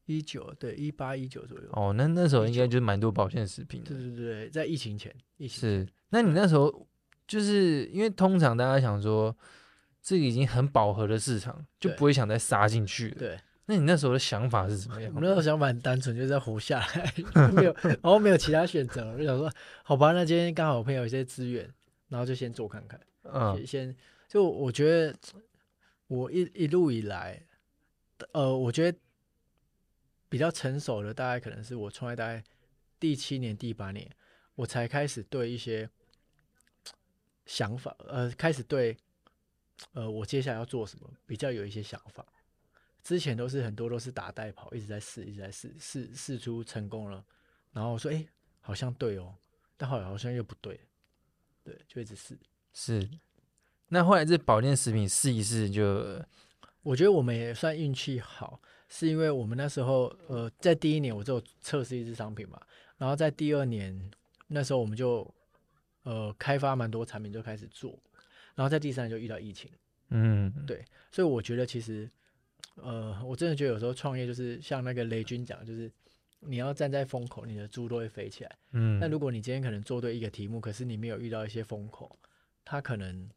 [0.08, 3.90] 一九对一八一九左右哦，那那时候应该就是蛮多保健食品的。
[3.90, 5.88] 对对对，在疫情前，疫情是。
[6.08, 6.88] 那你那时候
[7.26, 9.36] 就是因为通常大家想说
[10.00, 13.16] 这个已经很饱和的市场，就不会想再杀进去了。
[13.18, 13.38] 对。
[13.66, 15.12] 那你那时候的想法是什么样？
[15.14, 17.14] 我那时候想法很单纯，就是要活下来，
[17.52, 19.52] 没有， 然后没有其他选择，就想说
[19.82, 21.70] 好吧，那今天刚好我朋友有一些资源，
[22.08, 22.98] 然后就先做看看。
[23.24, 23.66] 嗯。
[23.66, 23.94] 先
[24.26, 25.14] 就我觉得
[26.06, 27.42] 我一一路以来，
[28.32, 28.98] 呃，我觉得。
[30.28, 32.42] 比较成熟的，大概可能是我创业大概
[33.00, 34.10] 第七年、第八年，
[34.54, 35.88] 我才开始对一些
[37.46, 38.96] 想法，呃，开始对，
[39.92, 42.26] 呃，我接下来要做什么比较有一些想法。
[43.02, 47.24] 之前都是很多都是打带跑，一直在试，一直在试，试试出成功了，
[47.72, 48.26] 然后我说，哎，
[48.60, 49.34] 好像对哦，
[49.78, 50.78] 但后来好像又不对，
[51.64, 52.38] 对，就一直试。
[52.74, 53.08] 是，
[53.88, 56.22] 那后来这保健食品试一试就，
[56.82, 62.60] 我觉得我们也算运气好，是因为我们那时候呃，在第一年我就测试一支商品嘛，
[62.96, 64.10] 然后在第二年
[64.46, 65.32] 那时候我们就
[66.02, 67.98] 呃开发蛮多产品就开始做，
[68.54, 69.70] 然后在第三年就遇到疫情，
[70.10, 72.10] 嗯，对，所以我觉得其实
[72.76, 75.90] 呃，我真的觉得有时候创业就是像那个雷军讲，就是。
[76.40, 78.56] 你要站在风口，你的猪都会飞起来。
[78.70, 82.16] 嗯，那如果你今天可能做对一个题目，可是你没有遇到一些风口，
[82.64, 83.28] 它可能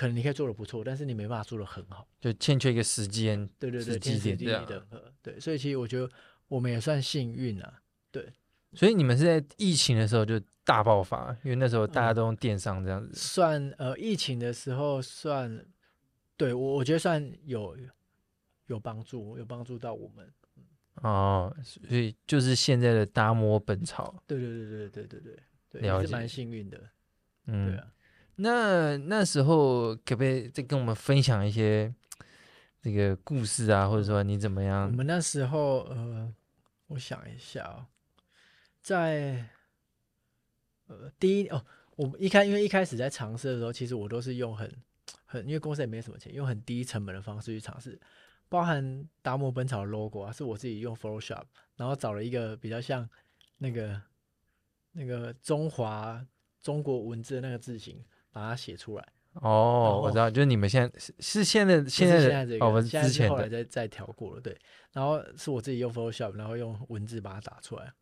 [0.00, 3.46] 可能你可以做的不错，但是你没办法做的很好，就欠缺一个时间。
[3.58, 4.82] 对对对，时机点的。
[5.20, 6.10] 对，所以其实我觉得
[6.48, 7.82] 我们也算幸运啊。
[8.10, 8.32] 对，
[8.72, 13.10] 所以你们是在疫情的时候就大爆发，因为那时候大家都用电商这样子。
[13.10, 15.66] 嗯、算呃，疫情的时候算，
[16.34, 17.76] 对我我觉得算有
[18.68, 20.32] 有帮助，有帮助到我们。
[21.02, 26.90] 哦，所以就是现在的达摩本草，对对对对对对对，了解，是蛮幸运的，
[27.44, 27.86] 嗯，对啊。
[28.42, 31.94] 那那时候可不可以再跟我们分享一些
[32.82, 34.86] 这个故事啊，或者说你怎么样？
[34.86, 36.32] 我们那时候，呃，
[36.88, 37.86] 我想一下哦，
[38.82, 39.44] 在
[40.86, 41.64] 呃第一哦，
[41.96, 44.74] 我们一开因为一开始在尝试的时候，其实我都是用很
[45.26, 48.00] 很，因为公司也没什么钱，用很低成本的方式去尝试。
[48.48, 51.44] 包含达摩本草的 logo 啊，是我自己用 Photoshop，
[51.76, 53.08] 然后找了一个比较像
[53.58, 54.02] 那个
[54.90, 56.26] 那个中华
[56.60, 59.08] 中国文字的那个字型，把它写出来。
[59.34, 64.58] 哦，我知道，就是你们现在是是现在现在的现在这个，哦，现在是后来再再调过了，对。
[64.92, 67.92] 然后是我自己用 Photoshop，然后用文字把它打出来，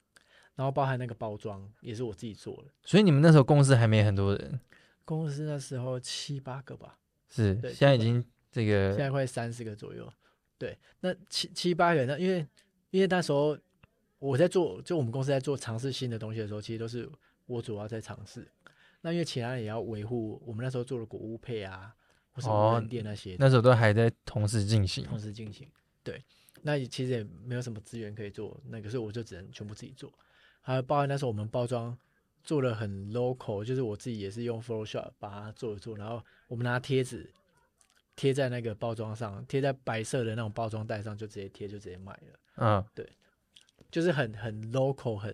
[0.55, 2.70] 然后包含那个包装也是我自己做的。
[2.83, 4.59] 所以你们那时候公司还没很多人？
[5.05, 6.99] 公司那时候七八个吧。
[7.29, 10.11] 是，现在已经这个现在快三十个左右。
[10.57, 12.39] 对，那七七八个人，那因为
[12.91, 13.57] 因为那时候
[14.18, 17.07] 我在做，就我们公司在做尝试新的东西的时候，其实都是
[17.45, 18.51] 我主要在尝试。
[19.09, 21.94] 那因为其他人也要维护，我们那时候做的谷物配啊，
[22.32, 25.66] 或是无人店那些，那时候都还在同时进行，同时进行。
[26.02, 26.22] 对，
[26.61, 30.12] 那其实也没有什么资源可以做那个，时候我就只能全部自己做。
[30.61, 31.96] 还有包括那时候我们包装
[32.44, 37.32] 做的很 local，就是我自己也是用 Photoshop 把它做一做，然后我们拿贴纸。
[38.14, 42.40] 贴在那个包装上，贴在白色的那种包装袋上，就直接贴，就直接卖了。
[42.56, 43.09] 嗯，对，
[43.92, 45.32] 就是很很 local，很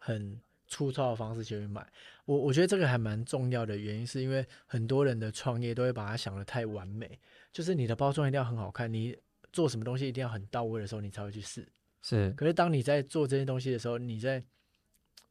[0.00, 1.88] 很粗糙的方式去卖。
[2.24, 7.18] 我我觉得这个还蛮重要的原因，是因为很多人的创业都会把它想得太完美，
[7.52, 9.16] 就是你的包装一定要很好看，你
[9.52, 11.66] 做什么东西一定要很到位的时候，你才会去试。
[12.02, 14.42] 是，可是当你在做这些东西的时候，你在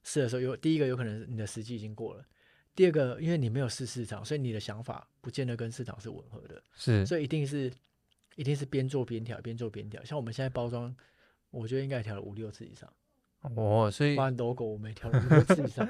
[0.03, 2.25] 试的时候，有第一个有可能你的时机已经过了。
[2.75, 6.61] 第二个，因为你没有试市场，所以你的想法不见得跟市场是吻合的。
[6.73, 7.71] 是，所以一定是，
[8.35, 10.03] 一定是边做边调，边做边调。
[10.03, 10.95] 像我们现在包装，
[11.51, 12.91] 我觉得应该调了五六次以上。
[13.55, 15.87] 哦，所以，logo 我们也调了五六次以上。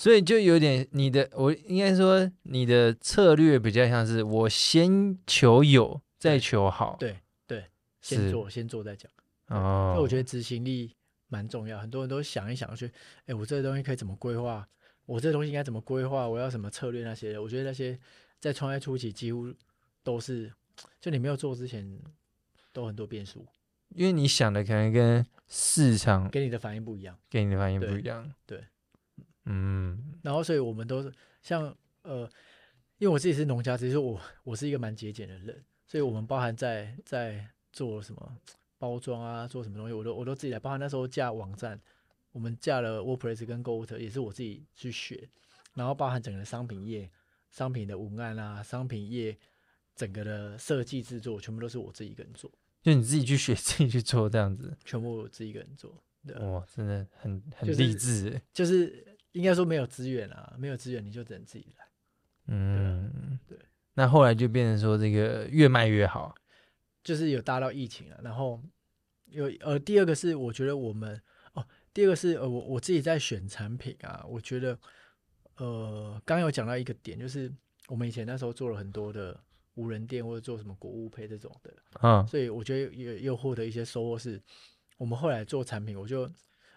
[0.00, 6.96] 所以就有点你的，我应该说你的策略比较像是我先求有，再求好。
[6.98, 7.66] 对对，
[8.00, 9.12] 先做先做再讲。
[9.48, 10.96] 哦，所以我觉得执行力
[11.28, 11.78] 蛮重要。
[11.78, 12.90] 很多人都想一想去，
[13.26, 14.66] 哎，我这个东西可以怎么规划？
[15.04, 16.26] 我这东西应该怎么规划？
[16.26, 17.04] 我要什么策略？
[17.04, 17.98] 那些，我觉得那些
[18.38, 19.52] 在创业初期几乎
[20.02, 20.50] 都是，
[20.98, 22.00] 就你没有做之前，
[22.72, 23.46] 都很多变数。
[23.90, 28.32] 因为你想的可能跟市场给你的反应不一样，给你的反应不一样。
[28.46, 28.64] 对，对
[29.44, 30.14] 嗯。
[30.22, 31.12] 然后，所以我们都是
[31.42, 32.28] 像呃，
[32.98, 38.36] 因为我自己是农家，其实我我是一个蛮节俭的人，所以我们包含在在做什么
[38.78, 40.58] 包装啊，做什么东西，我都我都自己来。
[40.58, 41.80] 包含那时候架网站。
[42.32, 45.28] 我们架了 WordPress 跟 GoTo 也是我自己去学，
[45.74, 47.10] 然后包含整个的商品页、
[47.50, 49.36] 商品的文案啊、商品页
[49.96, 52.48] 整个的设计制作，全部都是我自己一个人做。
[52.84, 55.92] 就你自己去学， 自己去做这样子，全部我自己一个人做。
[56.24, 58.88] 对，哇，真的很很励志，就是。
[58.88, 61.84] 就是应该说没有资源啊，没有资源你就只能自己来。
[62.46, 63.58] 嗯，对。
[63.94, 66.34] 那后来就变成说这个越卖越好，
[67.02, 68.62] 就是有搭到疫情了，然后
[69.26, 71.20] 有呃第二个是我觉得我们
[71.52, 71.66] 哦。
[71.92, 74.78] 第二个是呃，我我自己在选产品啊，我觉得
[75.56, 77.52] 呃，刚有讲到一个点，就是
[77.88, 79.38] 我们以前那时候做了很多的
[79.74, 84.16] 无人店或者做什么国物配这种的，嗯，所以我觉得又又获得一些收获。
[84.16, 84.40] 是
[84.98, 86.30] 我们后来做产品，我就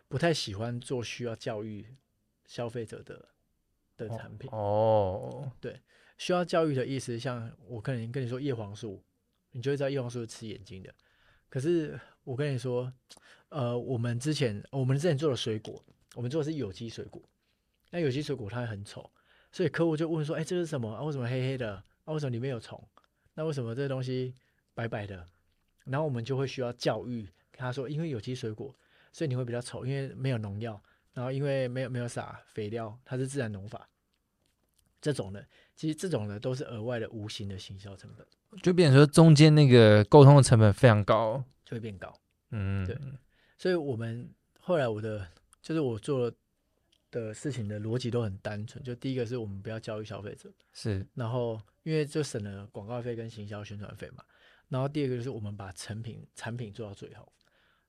[0.08, 1.86] 不太喜欢做需要教育
[2.46, 3.30] 消费者的
[3.98, 4.50] 的产品。
[4.52, 5.80] 哦，对，
[6.18, 9.04] 需要教育的意思，像我可能跟你说叶黄素，
[9.52, 10.94] 你就会知道叶黄素是吃眼睛的。
[11.50, 12.92] 可是我跟你说。
[13.50, 15.80] 呃，我们之前我们之前做的水果，
[16.16, 17.22] 我们做的是有机水果。
[17.92, 19.08] 那有机水果它很丑，
[19.52, 20.92] 所以客户就问说：“哎，这是什么？
[20.92, 21.76] 啊，为什么黑黑的？
[22.06, 22.84] 啊，为什么里面有虫？
[23.36, 24.34] 那为什么这个东西
[24.74, 25.28] 白白的？”
[25.86, 28.76] 然后我们就会需要教育他说：“因为有机水果，
[29.12, 30.82] 所以你会比较丑，因为没有农药，
[31.14, 33.88] 然后因为没有没有撒肥料，它是自然农法。
[35.02, 35.46] 这种的，
[35.76, 38.26] 其实这种的都是额外的无形的行销成本，
[38.62, 42.18] 就变成说中间那个沟通的成本非常高，就会变高。
[42.52, 42.98] 嗯，对。
[43.58, 45.28] 所以我们后来我的
[45.62, 46.32] 就是我做
[47.12, 51.06] 的事情的逻辑都很单纯，就第一个是我们不要教育消费者，是。
[51.16, 54.24] 然后因为就省了广告费跟行销宣传费嘛。
[54.70, 57.30] 然后第二个就是我们把成品产品做到最好，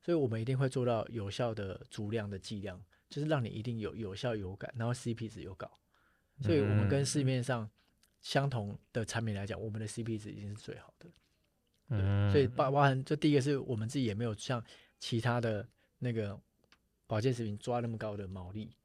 [0.01, 5.69] 所以我们一定会做到有效的足量的剂量，就是让你一定有有效有感，然后 CP 值又高。
[6.41, 7.69] 所以我们跟市面上
[8.21, 11.09] 相同的产品来讲，我们的 CP 值已经是最好的。
[11.89, 14.63] 嗯，所以包包含就第一个是我们自己也没有像
[14.99, 15.67] 其他的
[15.99, 16.39] 那个
[17.07, 18.75] 保健食品抓那么高的毛利，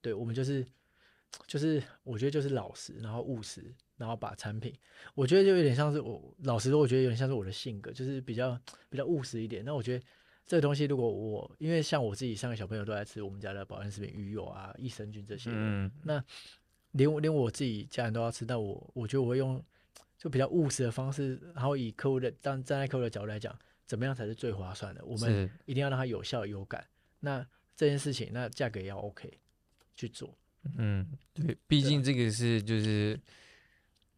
[0.00, 0.66] 对，我们就是
[1.46, 4.74] 就是我觉得就是老实，然后务实，然后把产品，
[5.14, 8.58] 我觉得就有点像是我老实说，我觉得有点像是我的性格，就是比较
[8.88, 9.62] 比较务实一点。
[9.62, 10.04] 那我觉得
[10.46, 16.24] 这个东西如果我因为像我自己三个小朋友都在吃我们家的保健食品，鱼油啊、益生菌这些，嗯，那。
[16.92, 19.62] 连我连我自己家人都要吃，但我我觉得我会用
[20.16, 25.04] 就比较务实的方式，然后以客户的站站在客户的角度来讲，怎么样才是最划算的？
[25.04, 26.82] 我们一定要让它有效有感。
[27.20, 29.30] 那这件事情，那价格也要 OK
[29.94, 30.34] 去做。
[30.78, 33.20] 嗯，对，毕竟这个是就是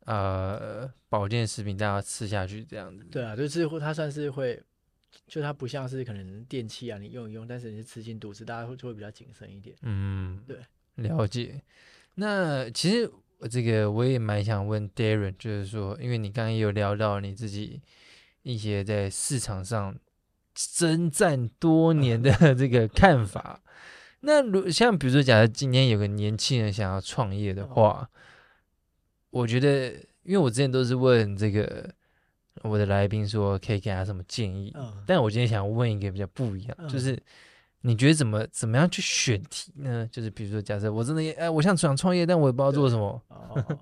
[0.05, 3.03] 呃保健食品，大家吃下去这样子。
[3.11, 4.63] 对啊，就是它算是会，
[5.27, 9.77] 就它不像是可能电器啊，你用一用，但是你是吃进肚子，大家会就会比较谨慎一点。
[9.83, 10.59] 嗯，对，
[10.97, 11.63] 了解。
[12.15, 13.11] 那其实
[13.51, 17.81] 这个我也蛮想问 Darren，就是说，因为你刚刚也有聊到你自己
[18.43, 19.97] 一些在市场上
[20.55, 23.63] 征战多年的这个看法。
[24.21, 28.11] 那如像比如说，假设今天有个年轻人想要创业的话，
[29.31, 29.93] 我觉得，
[30.25, 31.95] 因为我之前都是问这个
[32.63, 34.75] 我的来宾说，可以给他什么建议，
[35.07, 37.21] 但我今天想问一个比较不一样，就是。
[37.83, 40.07] 你觉得怎么怎么样去选题呢？
[40.11, 43.23] 就是比如说，假设我真的哎，我想想创业，但我也不知道做什么。
[43.29, 43.79] 哦，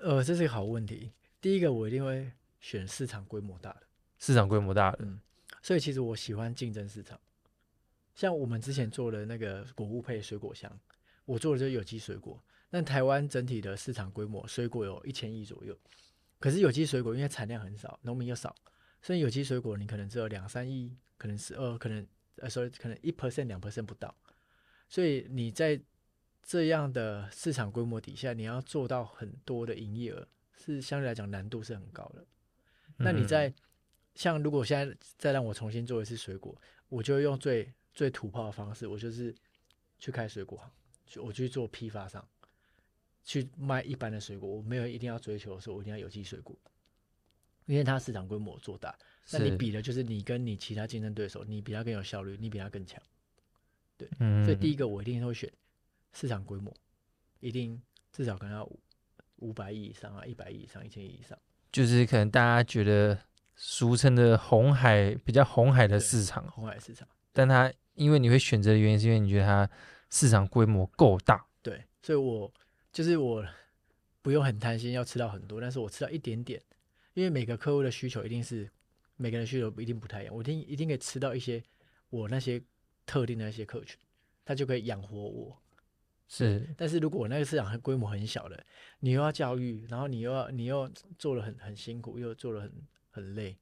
[0.00, 1.12] 呃，这是一个好问题。
[1.38, 3.82] 第一个，我一定会选市场规模大的。
[4.18, 5.20] 市场规模大的，嗯。
[5.60, 7.20] 所以其实我喜欢竞争市场。
[8.14, 10.72] 像我们之前做的那个果物配水果箱，
[11.26, 12.42] 我做的就是有机水果。
[12.70, 15.76] 但台湾整体的市场规模，水果有一千亿左右。
[16.42, 18.54] 可是有机水果因为产量很少，农民又少，
[19.00, 22.06] 所以有机水果你可能只有两三亿，可能是呃可能。
[22.36, 24.12] 呃，所以可能一 percent 两 percent 不到，
[24.88, 25.78] 所以你在
[26.42, 30.26] 这样的市场规模底下，你要做到很多的营业额，
[30.56, 32.26] 是相对来讲难度是很高的。
[32.96, 33.52] 那你在
[34.14, 39.32] 像如果现在再让我重新做一次水果，我就用最最土炮的方式，我就是
[39.98, 40.72] 去开水果行，
[41.04, 42.26] 去我去做批发商，
[43.24, 46.56] 去卖一般的水果，我没有一定要追求说我一定要有机水果，
[47.66, 48.96] 因为它市场规模做大。
[49.30, 53.00] 那你比的就是你跟你其他竞争对手，你比他更有效率，你比他更强，
[53.96, 55.48] 对，嗯、所以第一个我一定会选
[56.12, 56.74] 市场规模，
[57.38, 58.80] 一定至少可能要五
[59.36, 61.38] 五百亿以上啊，一百亿以上，一千亿以上，
[61.70, 63.16] 就是可能大家觉得
[63.54, 69.70] 俗称的红海比较红海的市场，红海市场，但它因为你会选择的原因是因为你觉得它
[70.10, 72.52] 市场规模够大，对，所以我
[72.92, 73.44] 就是我
[74.20, 76.62] 不用很贪心要吃到很多，但是我吃到一点点，
[77.14, 78.70] 因为每个客户的需求一定是。
[79.16, 81.62] 每个人需求不一定不太一样，我一定一定可以吃到一些
[82.08, 82.60] 我那些
[83.06, 83.96] 特定的那些客群，
[84.44, 85.56] 他就可以养活我。
[86.26, 88.66] 是，但是如果我那个市场很规模很小的，
[88.98, 92.72] 你又要教育，然后你又要你又做的很很辛苦，又做的很
[93.10, 93.56] 很累，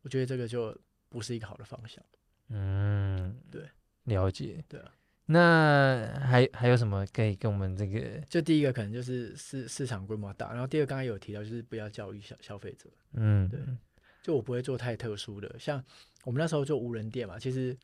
[0.00, 0.76] 我觉得这个就
[1.08, 2.02] 不是一个好的方向。
[2.48, 3.68] 嗯，对，
[4.04, 4.64] 了解。
[4.66, 4.92] 对啊，
[5.26, 8.20] 那还还有什么可以跟我们这个？
[8.28, 12.88] 就第一个可能就是市市场规模大，然后第二个刚才有提到就是不要教育消消费者。
[13.12, 13.60] 嗯，对。
[14.22, 15.80] 就我不会做太特殊的，像
[16.24, 17.76] 我们那时候做无人店嘛，其实，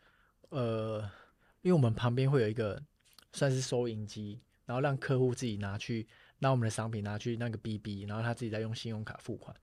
[0.49, 1.01] 呃，
[1.61, 2.83] 因为我们旁边会有一个
[3.33, 6.05] 算是收银机，然后让客户自己拿去
[6.41, 9.57] 拿我们的商品拿去那个 BB，然后他自己再用信用卡付款，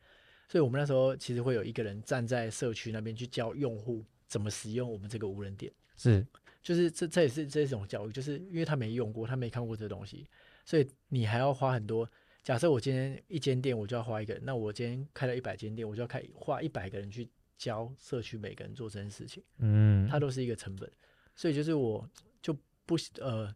[0.47, 6.25] 所以我们那时候其实会有一个人站在社区那边去教用户怎么使用我们这个无人店，是，
[6.61, 10.27] 就是这这也是这种教育，就是因为他没用过，他没看过这东西，
[10.65, 12.09] 所以你还要花很多。
[12.41, 20.89] 假设我今天一间店，我就要花一个人，那我今天开了一百间店，我就要开花一百个人去教社区每个人做这件事情，嗯，它都是一个成本，
[21.35, 22.09] 所以就是我
[22.41, 23.53] 就不呃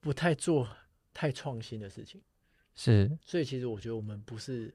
[0.00, 0.66] 不太做
[1.12, 2.20] 太创新的事情，
[2.74, 4.74] 是，所以其实我觉得我们不是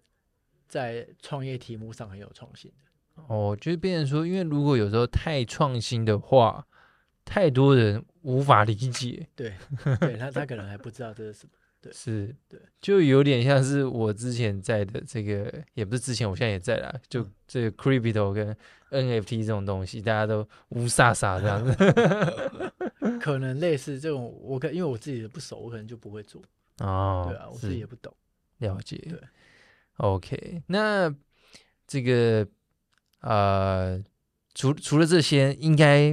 [0.67, 2.90] 在创业题目上很有创新的，
[3.27, 6.65] 哦，就是变成说，因为如果有时候太创新的话，
[7.25, 9.53] 太多人无法理解， 对，
[9.99, 11.51] 对他他可能还不知道这是什么。
[11.81, 16.93] 对，是，对，就有点像是我之前在的这个，也不是之前，我现在也在啦。
[17.09, 18.55] 就这个 crypto 跟
[18.91, 21.75] NFT 这种东西，大家都乌撒撒这样子。
[23.19, 26.39] 可能类似这种，我可因为我自己的不熟，我可能就不会做。
[26.77, 28.13] 哦，对啊，我自己也不懂。
[28.59, 28.97] 了解。
[29.09, 29.19] 对
[29.97, 31.11] ，OK，那
[31.87, 32.47] 这个
[33.21, 34.03] 呃，
[34.53, 36.11] 除除了这些，应该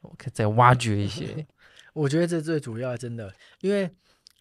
[0.00, 1.46] 我可以再挖掘一些。
[1.94, 3.88] 我觉得这最主要，真的，因为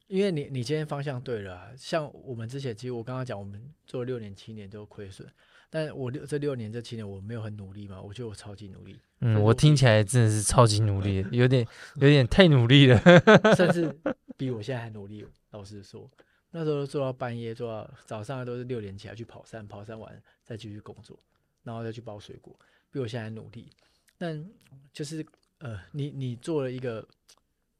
[0.07, 5.27] 因为你你今天方向对了，像我们之前，其实我刚刚讲，我们做六年七年都亏损，
[5.69, 8.99] 但我六这六年这七年我没有很努力嘛，我觉得我超级努力。
[9.21, 12.99] 嗯，我听起来真的是超级努力，有点有点太努力了，
[13.55, 13.95] 甚至
[14.35, 15.25] 比我现在还努力。
[15.51, 16.09] 老实说，
[16.51, 21.17] 那时候做到半夜，做到早上都是六点起来去跑山，跑山完再继续工作，
[21.63, 22.57] 然后再去包水果，
[22.91, 23.71] 比我现在还努力。
[24.17, 24.49] 但
[24.91, 25.25] 就是
[25.57, 27.07] 呃，你你做了一个。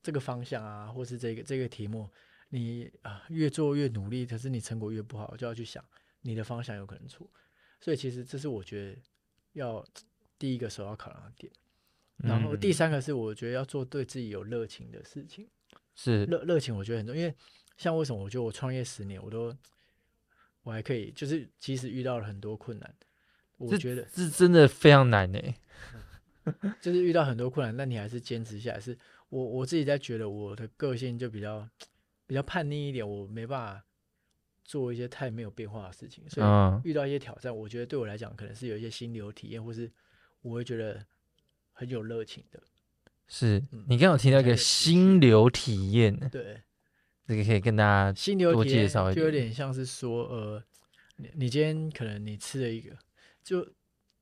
[0.05, 2.09] 这个方向啊，或是这个这个题目，
[2.49, 5.81] 你啊越做越努力，可是你成果越不好，就要去想
[6.19, 7.25] 你的方向有可能错。
[7.79, 9.01] 所以其实这是我觉得
[9.53, 9.81] 要
[10.37, 11.49] 第一个首要考量的点。
[12.17, 15.49] 然后第三个是我觉得要做对自己有热情的事情。
[15.95, 17.21] 是热热情，我觉得很重要。
[17.21, 17.33] 因为
[17.77, 19.55] 像为什么我觉得我创业十年，我都
[20.63, 22.93] 我还可以，就是即使遇到了很多困难，
[23.71, 25.39] 我觉得是真的非常难呢。
[26.81, 28.97] 就是遇到很多困难，但你还是坚持下来是。
[29.29, 31.67] 我我自己在觉得我的个性就比较
[32.27, 33.83] 比较叛逆一点，我没办法
[34.63, 39.91] 做一些太没有变化的事情，所以遇到一些挑战，我觉得对我来讲可能是有一些心流体验，或是
[40.43, 41.03] 我会觉得
[41.71, 42.61] 很有热情的。
[43.27, 46.61] 是你刚刚有提到一个心流体验，对，
[47.25, 50.63] 这个可以跟大家心流多介绍一点，就有点像是说，呃，
[51.15, 52.95] 你你今天可能你吃了一个，
[53.43, 53.67] 就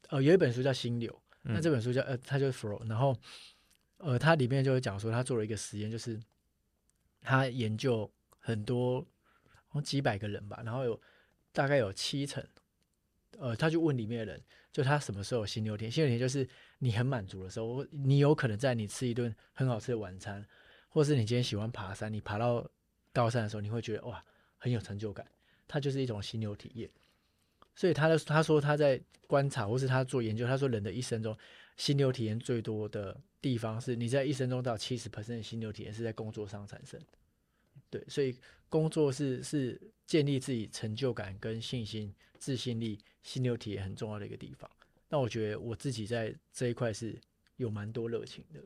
[0.09, 1.11] 呃有一本书叫《心流》，
[1.43, 3.15] 那这本书叫呃它就是 Flow，然后。
[4.03, 6.19] 呃，它里面就会讲说，他做了一个实验，就是
[7.21, 9.05] 他研究很多
[9.83, 10.99] 几百个人吧，然后有
[11.51, 12.43] 大概有七成，
[13.37, 15.91] 呃，他就问里面的人，就他什么时候有心流体验？
[15.91, 16.49] 心流体验就是
[16.79, 20.43] 你很满足的时候，你有可能在你吃一顿很好吃的晚餐，
[20.89, 22.67] 或是你今天喜欢爬山，你爬到
[23.13, 24.25] 高山的时候，你会觉得哇，
[24.57, 25.23] 很有成就感，
[25.67, 26.89] 它就是一种心流体验。
[27.75, 31.37] 所以他的他说他在观察，或是他做研究，他说人的一生中。
[31.77, 36.99] 心流体验最多的地方是，你在一生中到七十 percent 的心流体验是在工作上产生。
[37.89, 38.37] 对，所以
[38.69, 44.69] 工作是是建立自己成就感跟信心、自信力、心流体验很重要的一个地方。
[45.09, 47.19] 那我觉得我自己在这一块是
[47.55, 48.59] 有蛮多热情的。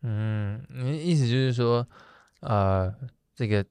[0.00, 1.86] 嗯，你意思就是说，
[2.40, 2.92] 呃，
[3.32, 3.64] 这个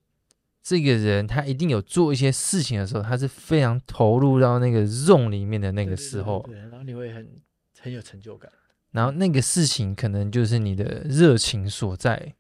[0.66, 7.39] 这个人他一定有做一些事情的时候，他是非常投入到那个 zone 里面的那个时候，对，对，对，对，然后你会很
[7.80, 8.51] 很有成就感。
[8.89, 12.34] 然后那个事情可能就是你的热情所在，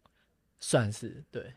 [0.59, 1.53] 算是对。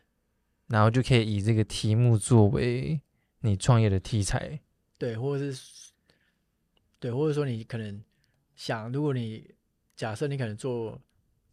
[0.67, 3.01] 然后就可以以这个题目作为
[3.39, 4.59] 你创业的题材，
[4.99, 5.89] 对，或者是
[6.99, 7.99] 对，或者说你可能
[8.55, 9.49] 想，如果你
[9.95, 11.01] 假设你可能做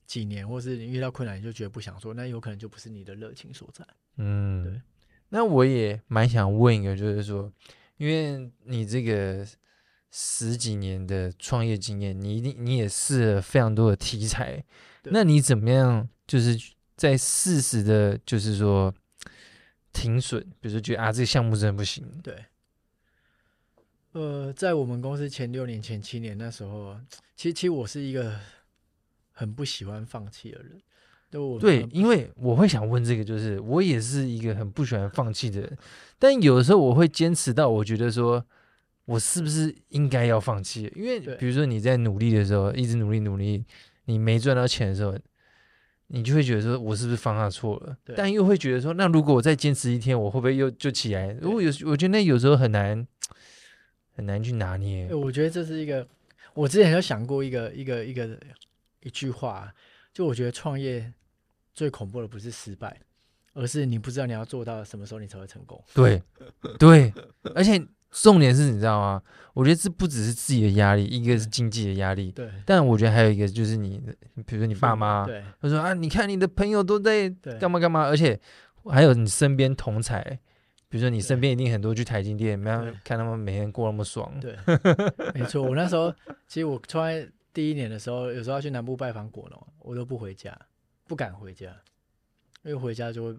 [0.05, 3.83] 几年，或是你遇到困难你就觉得不想做，那有可能就不是你的热情所在。
[4.19, 4.83] 嗯，对。
[5.29, 7.53] 那我也蛮想问一个，就是说，
[7.97, 9.47] 因为你这个。
[10.19, 14.65] 十几年的创业经验，你一定你也试了非常多的题材，
[15.03, 16.09] 那你怎么样？
[16.27, 16.59] 就是
[16.97, 18.95] 在适时的，就是说
[19.93, 22.03] 停损，比如说觉得啊，这个项目真的不行。
[22.23, 22.47] 对，
[24.13, 26.99] 呃，在我们公司前六年、前七年那时候，
[27.35, 28.41] 其实其实我是一个
[29.33, 30.81] 很不喜欢放弃的人。
[31.61, 35.79] 对，因为我会想问这个，就是我也是一个很不喜欢放弃的人，
[36.19, 38.45] 但有的时候我会坚持到，我觉得说。
[39.07, 40.93] 我是不是应该要放弃？
[40.97, 43.65] 因为比如说你在努力的时候，一直努力努力，
[44.07, 45.17] 你没赚到钱的时候，
[46.09, 47.97] 你就会觉得说，我是不是方向错了？
[48.17, 51.29] 但又会觉得说，那如果我再坚持一天，我会不会又就起来？
[51.41, 53.07] 如果有，我觉得那有时候很难
[54.17, 55.15] 很难去拿捏。
[55.15, 56.05] 我觉得这是一个，
[56.55, 58.29] 我之前有想过一个一个一个
[59.05, 59.73] 一句话，
[60.13, 61.13] 就我觉得创业
[61.77, 63.01] 最恐怖的不是失败，
[63.53, 65.81] 而是你不知道你要做到什么时候你才会成功。
[65.95, 66.21] 对
[66.77, 67.15] 对，
[67.55, 67.81] 而且。
[68.23, 69.23] 重点是你知道吗？
[69.53, 72.33] 我觉得这不只是自己的压力，一个是经济的压力。
[72.33, 72.49] 对。
[72.65, 74.01] 但我觉得还有一个就是你，
[74.47, 77.29] 比如说你爸妈，对，他说啊，你看你的朋友都在
[77.61, 78.41] 干嘛干嘛，而且
[78.87, 80.23] 还有你身边同才，
[80.89, 84.33] 比如说你身边一定很多去台积电，没有看他们每天过那么爽。
[84.41, 84.57] 对，
[85.35, 85.63] 没错。
[85.63, 86.11] 我那时候
[86.47, 90.59] 其实我出来第一年的时候，有时候要去南部拜访果农，我都不回家，
[91.07, 91.67] 不敢回家，
[92.63, 93.39] 因为回家就会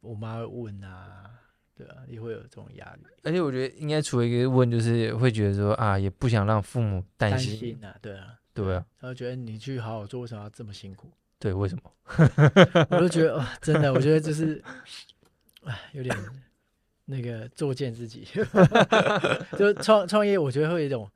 [0.00, 1.28] 我妈会问啊。
[1.74, 11.10] 对啊，也会有这种压力，而且我觉得应该除了一个问，就是会觉得说啊，也不想让父母担心，担心啊，对啊，对啊，他觉得你去好好做，为什么要这么辛苦？
[11.38, 11.90] 对，为什么？
[12.90, 14.62] 我就觉得哇，真的，我觉得就是，
[15.64, 16.14] 哎，有点
[17.06, 18.28] 那个作践自己，
[19.58, 21.10] 就创创业，我觉得会有一种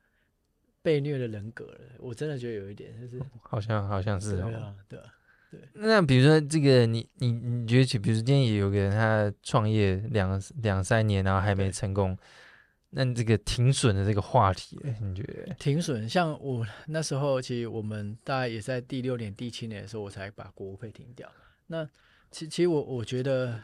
[0.81, 1.79] 被虐的人格了。
[1.99, 5.05] 我真的觉得有一点，就是好像好像是对啊，对啊，
[5.51, 12.17] 对，那比如说这个你，你你你觉得，比如说今天也有个人他创业两两三年，然后还没成功，
[12.89, 15.53] 那你这个停损的这个话题，你觉得？
[15.55, 21.31] 停损，像我那时候，其实我们大概也在第六年、第七年的时候，我才把国配停掉。
[21.67, 21.87] 那
[22.31, 23.63] 其其实我我觉得，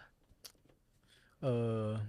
[1.40, 2.00] 呃。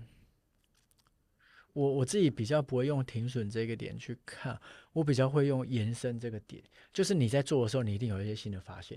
[1.75, 4.57] 我我自己比较不会用停损这个点去看，
[4.93, 6.62] 我比较会用延伸这个点，
[6.93, 8.97] 就是你在做的时候，你一定有一些新的发现。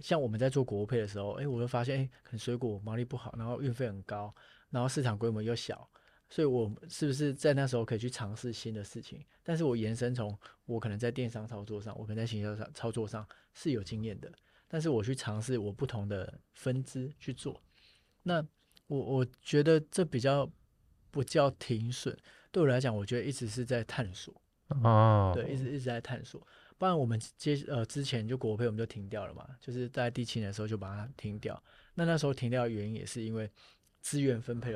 [0.00, 4.34] 像我们在做国配的时候，哎，我就发现，哎，可能水果毛利不好，然后运费很高，
[4.70, 5.88] 然后市场规模又小，
[6.28, 9.24] 所以我是不是在那时候可以去尝试新的事情？
[9.42, 14.32] 但是我延伸从我可能在电商操作上，我可能在行销上操作上是有经验的，
[14.68, 17.62] 但是我去尝试我不同的分支去做，
[18.22, 18.44] 那
[18.86, 20.50] 我我觉得这比较。
[21.08, 22.14] 不叫停损，
[22.52, 24.34] 对我来讲，我觉得一直是在探索。
[24.68, 26.46] 哦，对，一直一直在探索。
[26.78, 31.62] 不然我们接呃之前就国配我们就停掉了嘛，就是在第七年的时候就把它停掉。
[31.94, 33.50] 那那时候停掉的原因也是因为
[34.02, 34.74] 资源分配的